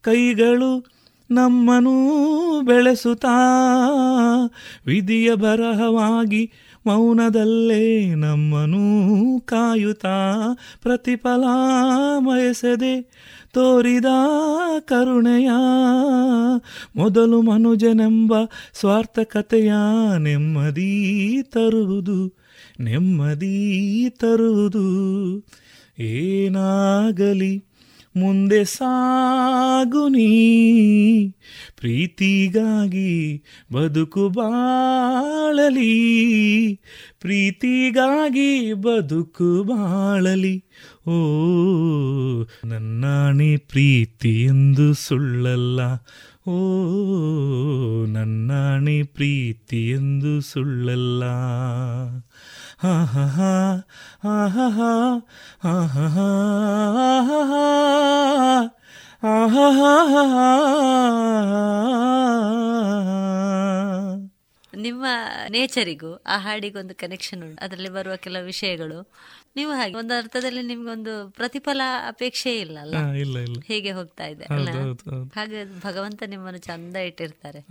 [0.00, 0.96] ಕೈಗಳು
[1.30, 1.94] ನಮ್ಮನು
[2.60, 3.36] ಬೆಳೆಸುತ್ತಾ,
[4.86, 6.52] ವಿಧಿಯ ಬರಹವಾಗಿ
[6.86, 10.06] ಮೌನದಲ್ಲೇ ನಮ್ಮನು ಕಾಯುತ
[10.82, 11.44] ಪ್ರತಿಫಲ
[12.18, 13.02] ಬಯಸದೆ
[13.52, 14.04] ತೋರಿದ
[14.80, 15.50] ಕರುಣೆಯ
[16.96, 18.34] ಮೊದಲು ಮನುಜನೆಂಬ
[18.72, 19.72] ಸ್ವಾರ್ಥಕತೆಯ
[20.18, 22.46] ನೆಮ್ಮದಿ ತರುವುದು
[22.80, 24.86] ನೆಮ್ಮದಿ ತರುವುದು.
[25.98, 27.65] ಏನಾಗಲಿ
[28.16, 31.28] ಮುಂದೆ ಸಾಗು ನೀ.
[31.76, 35.76] ಪ್ರೀತಿಗಾಗಿ ಬದುಕು ಬಾಳಲಿ.
[37.20, 40.64] ಪ್ರೀತಿಗಾಗಿ ಬದುಕು ಬಾಳಲಿ.
[41.06, 41.12] ಓ,
[42.64, 45.80] ನನ್ನಾಣಿ ಪ್ರೀತಿ ಎಂದು ಸುಳ್ಳಲ್ಲ.
[46.50, 46.84] ಓ,
[48.06, 51.22] ನನ್ನಾಣಿ ಪ್ರೀತಿ ಎಂದು ಸುಳ್ಳಲ್ಲ.
[64.72, 65.06] ನಿಮ್ಮ
[65.50, 68.98] ನೇಚರಿಗೂ ಆ ಹಾಡಿಗೂ ಒಂದು ಕನೆಕ್ಷನ್ ಉಂಟು ಅದರಲ್ಲಿ ಬರುವ ಕೆಲವು ವಿಷಯಗಳು
[69.56, 74.44] ನೀವು ಹಾಗೆ ಒಂದು ಅರ್ಥದಲ್ಲಿ ನಿಮ್ಗೊಂದು ಪ್ರತಿಫಲ ಅಪೇಕ್ಷೆ ಇಲ್ಲ ಅಲ್ಲ ಇಲ್ಲ ಇಲ್ಲ ಹೀಗೆ ಹೋಗ್ತಾ ಇದೆ
[75.34, 77.62] ಹಾಗೆ ಭಗವಂತ ನಿಮ್ಮನ್ನು ಚಂದ ಇಟ್ಟಿರ್ತಾರೆ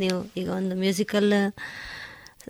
[0.00, 1.32] ನೀವು ಈಗ ಒಂದು ಮ್ಯೂಸಿಕಲ್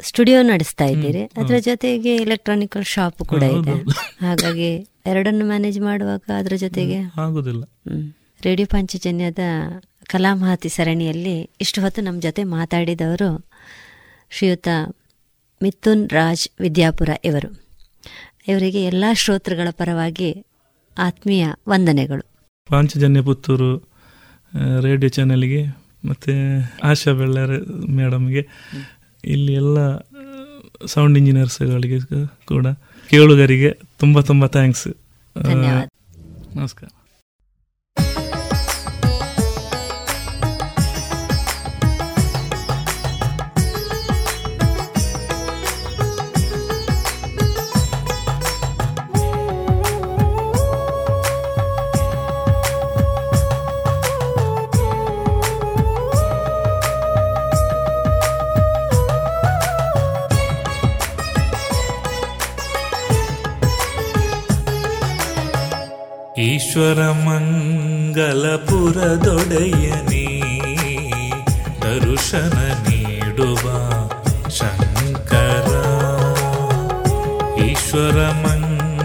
[0.03, 1.23] ಸ್ಟುಡಿಯೋ ನಡೆಸ್ತಾ ಇದ್ದೀರಿ.
[1.23, 3.83] ಅದರ ಜೊತೆಗೆ ಎಲೆಕ್ಟ್ರಾನಿಕಲ್ ಶಾಪ್ ಕೂಡ ಇದೆ.
[4.21, 7.65] ಹಾಗಾಗಿ ಎರಡನ್ನು ಮ್ಯಾನೇಜ್ ಮಾಡುವಾಗ ಅದರ ಜೊತೆಗೆ ಆಗುದಿಲ್ಲ.
[8.43, 9.39] ರೇಡಿಯೋ ಪಂಚಜನ್ಯದ
[10.07, 13.51] ಕಲಾಮಹತಿ ಸರಣಿಯಲ್ಲಿ ಇಷ್ಟು ಹೊತ್ತು ನಮ್ಮ ಜೊತೆ ಮಾತಾಡಿದವರು
[14.31, 14.69] ಶ್ರೀಯುತ
[15.63, 17.63] ಮಿಥುನ್ ರಾಜ್ ವಿದ್ಯಾಪುರ ಇವರು.
[18.49, 20.47] ಇವರಿಗೆ ಎಲ್ಲ ಶ್ರೋತೃಗಳ ಪರವಾಗಿ
[20.99, 22.25] ಆತ್ಮೀಯ ವಂದನೆಗಳು.
[22.69, 23.77] ಪಾಂಚಜನ್ಯ ಪುತ್ತೂರು
[24.81, 25.67] ರೇಡಿಯೋ ಚಾನೆಲ್ಗೆ
[26.05, 26.33] ಮತ್ತು
[26.83, 28.49] ಆಶಾ ಬೆಳ್ಳಾರೆ ಮೇಡಮ್ಗೆ
[29.25, 29.79] ಇಲ್ಲಿ ಎಲ್ಲ
[30.87, 31.99] ಸೌಂಡ್ ಇಂಜಿನಿಯರ್ಸ್ಗಳಿಗೆ
[32.45, 32.67] ಕೂಡ
[33.09, 34.89] ಕೇಳುಗರಿಗೆ ತುಂಬ ತುಂಬ ಥ್ಯಾಂಕ್ಸ್.
[36.57, 36.89] ನಮಸ್ಕಾರ
[66.41, 67.85] ಈಶ್ವರ ಮಂಗಲಪುರದೊಡೆಯನೇ
[71.83, 73.65] ದರುಶನ ನೀಡುವ
[74.59, 75.71] ಶಂಕರ
[77.67, 79.01] ಈಶ್ವರ ಮಂಗಲಪುರದೊಡೆಯನೇ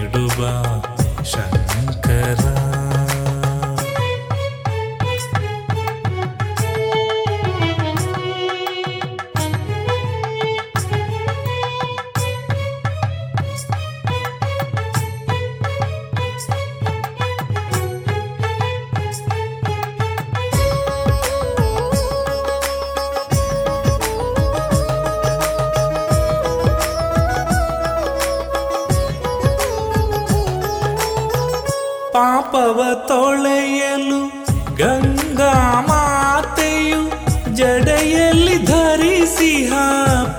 [39.53, 39.71] ಧರಿಸಿಹ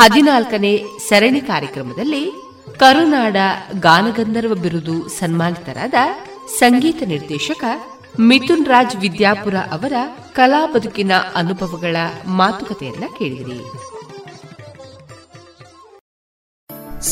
[0.00, 0.72] ಹದಿನಾಲ್ಕನೇ
[1.08, 2.22] ಸರಣಿ ಕಾರ್ಯಕ್ರಮದಲ್ಲಿ
[2.78, 3.36] ಕರುನಾಡ
[3.78, 5.94] ಗಾನಗಂಧರ್ವ ಬಿರುದು ಸನ್ಮಾನಿತರಾದ
[6.58, 7.64] ಸಂಗೀತ ನಿರ್ದೇಶಕ
[8.20, 9.92] ಮಿಥುನ್ ರಾಜ್ ವಿದ್ಯಾಪುರ ಅವರ
[10.32, 11.96] ಕಲಾ ಬದುಕಿನ ಅನುಭವಗಳ
[12.40, 13.58] ಮಾತುಕತೆಯನ್ನ ಕೇಳಿದಿರಿ.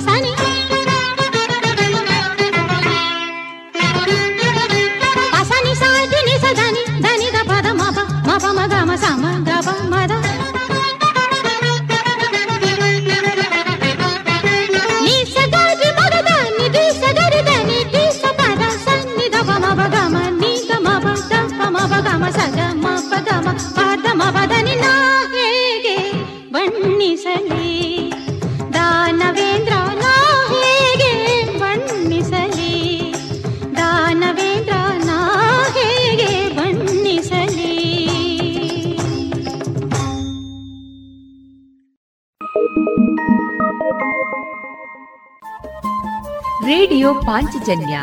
[0.00, 0.43] sunny.
[47.64, 47.98] ಪಾಂಚಜನ್ಯ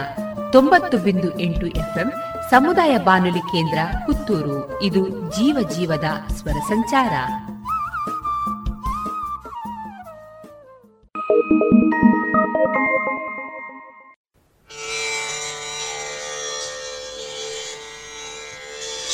[0.52, 2.12] ತೊಂಬತ್ತು ಬಿಂದು ಎಂಟು ಎಫ್ಎಂ
[2.50, 4.82] ಸಮುದಾಯ ಬಾನುಲಿ ಕೇಂದ್ರ ಪುತ್ತೂರು.
[4.82, 7.14] ಇದು ಜೀವ ಜೀವದ ಸ್ವರ ಸಂಚಾರ.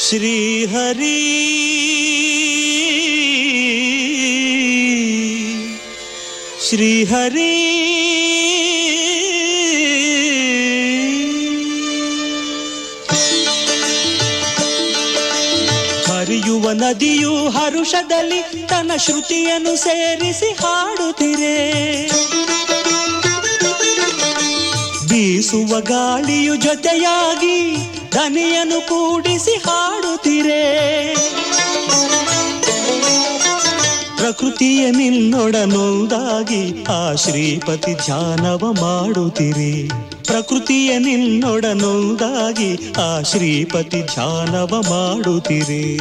[0.09, 1.23] ಶ್ರೀಹರಿ
[6.63, 7.86] ಶ್ರೀಹರಿ
[16.87, 21.55] ನದಿಯು ಹರುಷದಲ್ಲಿ ತನ್ನ ಶ್ರುತಿಯನ್ನು ಸೇರಿಸಿ ಹಾಡುತ್ತಿರೆ.
[25.07, 27.77] ಬೀಸುವ ಗಾಳಿಯು ಜೊತೆಯಾಗಿ
[28.15, 30.63] ದನಿಯನ್ನು ಕೂಡಿಸಿ ಹಾಡುತ್ತಿರೆ.
[34.17, 39.91] ಪ್ರಕೃತಿಯ ನಿನ್ನೊಡನೊಂದಾಗಿ ಆ ಶ್ರೀಪತಿ ಧ್ಯಾನವ ಮಾಡುತ್ತಿರಿ.
[40.25, 45.99] ಪ್ರಕೃತಿಯ ನಿನ್ನೊಡನೊಂದಾಗಿ ಆ ಶ್ರೀಪತಿ ಧ್ಯಾನವ ಮಾಡುತ್ತಿರಿ.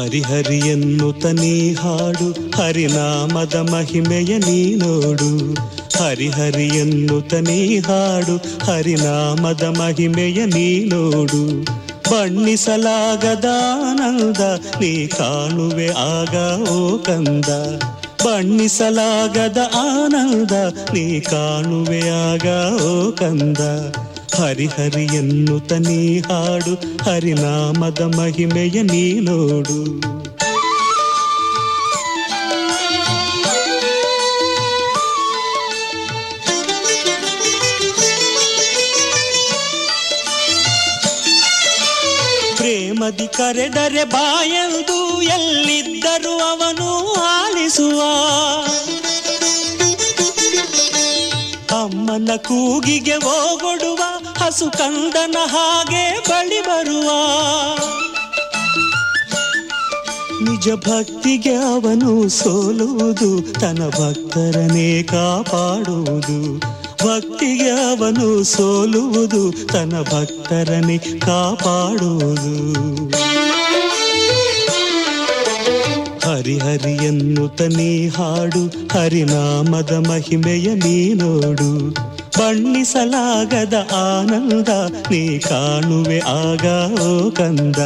[0.00, 5.54] ಹರಿಹರಿ ಎನ್ನುತ್ತ ನೀ ಹಾಡು, ಹರಿನಾಮದ ಮಹಿಮೆಯ ನೀ ನೋಡು.
[6.02, 11.64] ಹರಿಹರಿ ಎನ್ನುತ್ತ ನೀ ಹಾಡು, ಹರಿನಾಮದ ಮಹಿಮೆಯ ನೀ ನೋಡು.
[12.10, 13.16] ಬಣ್ಣಿಸಲಾಗದಾನಂದ,
[14.80, 17.48] ನೀ ಕಾಣುವೆ ಆಗ ಓ ಕಂದ.
[18.24, 20.52] ಬಣ್ಣಿಸಲಾಗದ ಆನಂದ,
[20.94, 22.46] ನೀ ಕಾಣುವೆ ಆಗ
[22.82, 23.60] ಓ ಕಂದ.
[24.36, 26.74] ಹರಿಹರಿ ಎನ್ನುತ್ತ ನೀ ಹಾಡು
[27.10, 29.78] ಹರಿನಾಮದ ಮಹಿಮೆಯ ನೀ ನೋಡು
[42.56, 46.88] ಪ್ರೇಮದಿ ಕರೆದರೆ ಬಾಯಂದು ಎಲ್ಲಿದ್ದರೂ ಅವನು
[47.22, 48.00] ಆಲಿಸುವ.
[51.82, 54.02] ಅಮ್ಮನ ಕೂಗಿಗೆ ಓಗೊಡುವ
[54.38, 57.10] ಹಸು ಕಂದನ ಹಾಗೆ ಬಳಿ ಬರುವ.
[60.42, 66.58] ನಿಜ ಭಕ್ತಿಗೆ ಅವನು ಸೋಲುವುದು, ತನ್ನ ಭಕ್ತರನೇ ಕಾಪಾಡುವುದು.
[67.06, 72.56] ಭಕ್ತಿಗೆ ಅವನು ಸೋಲುವುದು, ತನ್ನ ಭಕ್ತರನೇ ಕಾಪಾಡುವುದು.
[76.40, 81.90] ಹರಿಹರಿ ಎನ್ನುತ್ತ ನೀ ಹಾಡು, ಹರಿನಾಮದ ಮಹಿಮೆಯ ನೀ ನೋಡು.
[82.38, 84.68] ಬಣ್ಣಿಸಲಾಗದ ಆನಂದ,
[85.10, 87.76] ನೀ ಕಾಣುವೆ ಆಗ ಓ ಕಂದ.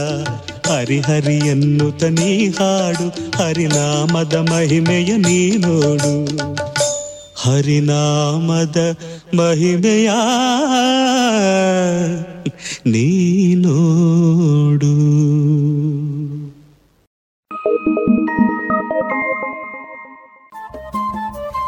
[0.70, 3.09] ಹರಿಹರಿಯನ್ನುತ ನೀ ಹಾಡು,
[3.43, 6.26] ಹರಿನಾಮದ ಮಹಿಮೆಯ ನೀ ನೋಡು.
[7.36, 8.76] ಹರಿನಾಮದ
[9.35, 10.10] ಮಹಿಮೆಯ
[12.86, 13.09] ನೀ
[13.55, 14.94] ನೋಡು.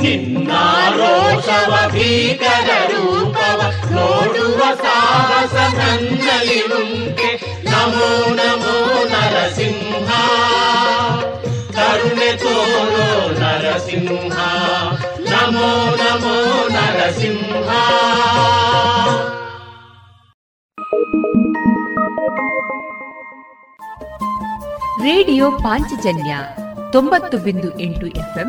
[0.00, 3.60] ನಿನ್ನಾರೋಷವ ಭೀಕರ ರೂಪವ
[3.90, 7.30] ನೋಡುವ ಸಾಹಸ ನನ್ನಲ್ಲಿ ಉಂಟೆ
[7.64, 10.10] ನಮೋ ನಮೋ ನರಸಿಂಹ
[11.76, 13.06] ಕರುಣೆ ತೋರೋ
[13.38, 14.36] ನರಸಿಂಹ
[15.30, 16.36] ನಮೋ ನಮೋ
[16.68, 17.68] ನರಸಿಂಹ
[25.04, 26.32] ರೇಡಿಯೋ ಪಾಂಚಜನ್ಯ
[26.92, 28.48] ತೊಂಬತ್ತು ಬಿಂದು ಎಂಟು ಎಫ್ಎಂ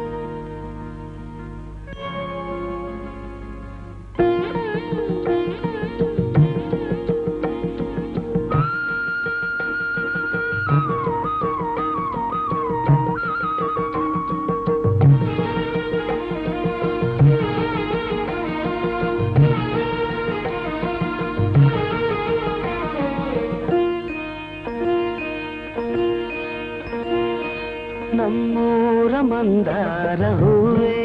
[29.29, 30.97] ಮಂದಾರ ಹೂವೇ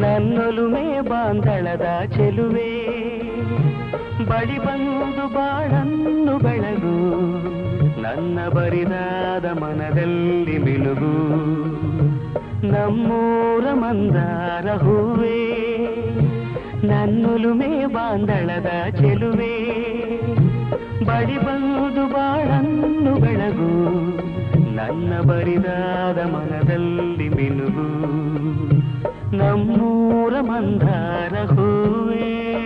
[0.00, 2.72] ನನ್ನೊಲುಮೆ ಬಾಂಧಳದ ಚೆಲುವೆ,
[4.28, 6.96] ಬಳಿ ಬಂದು ಬಾಳನ್ನು ಬೆಳಗು,
[8.02, 11.14] ನನ್ನ ಬರಿದಾದ ಮನದಲ್ಲಿ ಮಿನುಗು.
[12.66, 15.40] ನಮ್ಮೂರ ಮಂದಾರ ಹೂವೇ
[16.84, 19.54] ನನ್ನೊಲುಮೆ ಬಾಂಧಳದ ಚೆಲುವೆ,
[21.04, 23.72] ಬಳಿ ಬಂದು ಬಾಳನ್ನು ಬೆಳಗು.
[24.78, 27.86] ನನ್ನ ಬರಿದಾದ ಮನದಲ್ಲಿ ಮಿನುಗು
[29.36, 32.57] ನಮ್ಮೂರ ಮಂದಾರ ಹೂವೇ.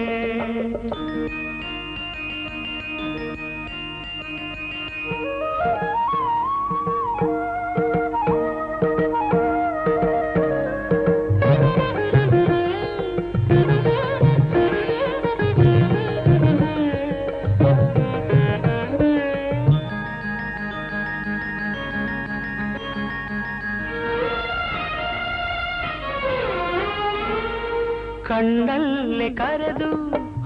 [28.42, 29.90] ಕಣ್ಣಲ್ಲಿ ಕರೆದು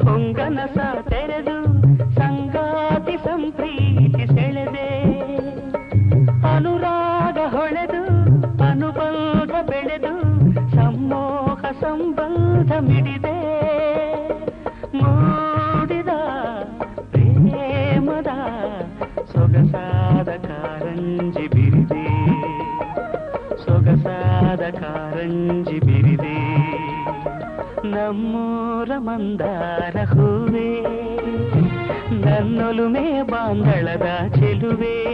[0.02, 0.78] ಹೊಂಗನಸ
[1.10, 1.56] ತೆರೆದು
[2.16, 4.90] ಸಂಗಾತಿ ಸಂಪ್ರೀತಿ ಸೆಳೆದೆ
[6.48, 8.02] ಅನುರಾಗ ಹೊಳೆದು
[8.64, 10.14] ಅನುಬಂಧ ಬೆಳೆದು
[10.76, 13.36] ಸಮ್ಮೋಹ ಸಂಬಂಧ ಮಿಡಿದೆ
[14.96, 16.14] ಮೂಡಿದ
[17.14, 18.32] ಪ್ರೇಮದ
[19.34, 22.06] ಸೊಗಸಾದ ಕಾರಂಜಿ ಬಿರಿದೆ
[23.66, 26.36] ಸೊಗಸಾದ ಕಾರಂಜಿ ಬಿರಿದೆ
[27.91, 30.83] ನಮ್ಮೂರ ಮಂದಾರ ಹೂವೇ,
[32.11, 35.05] ನನ್ನೊಲುಮೆ ಬಾಂಧಳದ ಚೆಲುವೆ.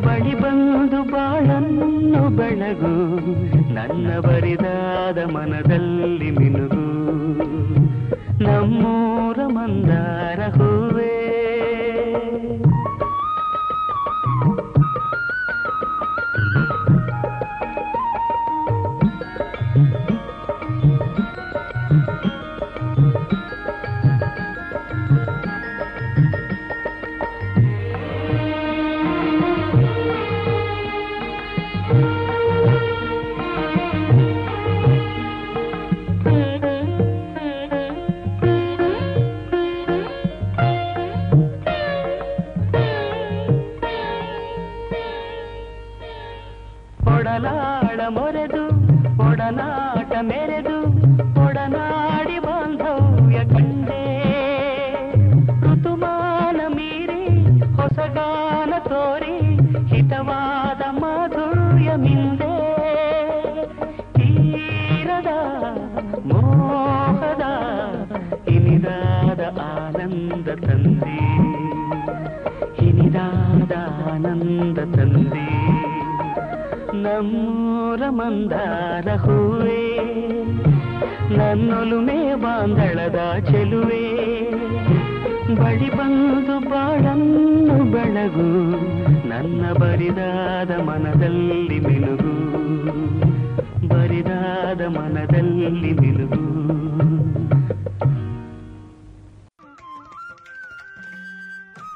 [0.00, 2.94] ಬಳಿ ಬಂದು ಬಾಳನ್ನು ಬೆಳಗು,
[3.74, 6.86] ನನ್ನ ಬರಿದಾದ ಮನದಲ್ಲಿ ಮಿನುಗು.
[8.44, 11.53] ನಮ್ಮೂರ ಮಂದಾರ ಹೂವೇ.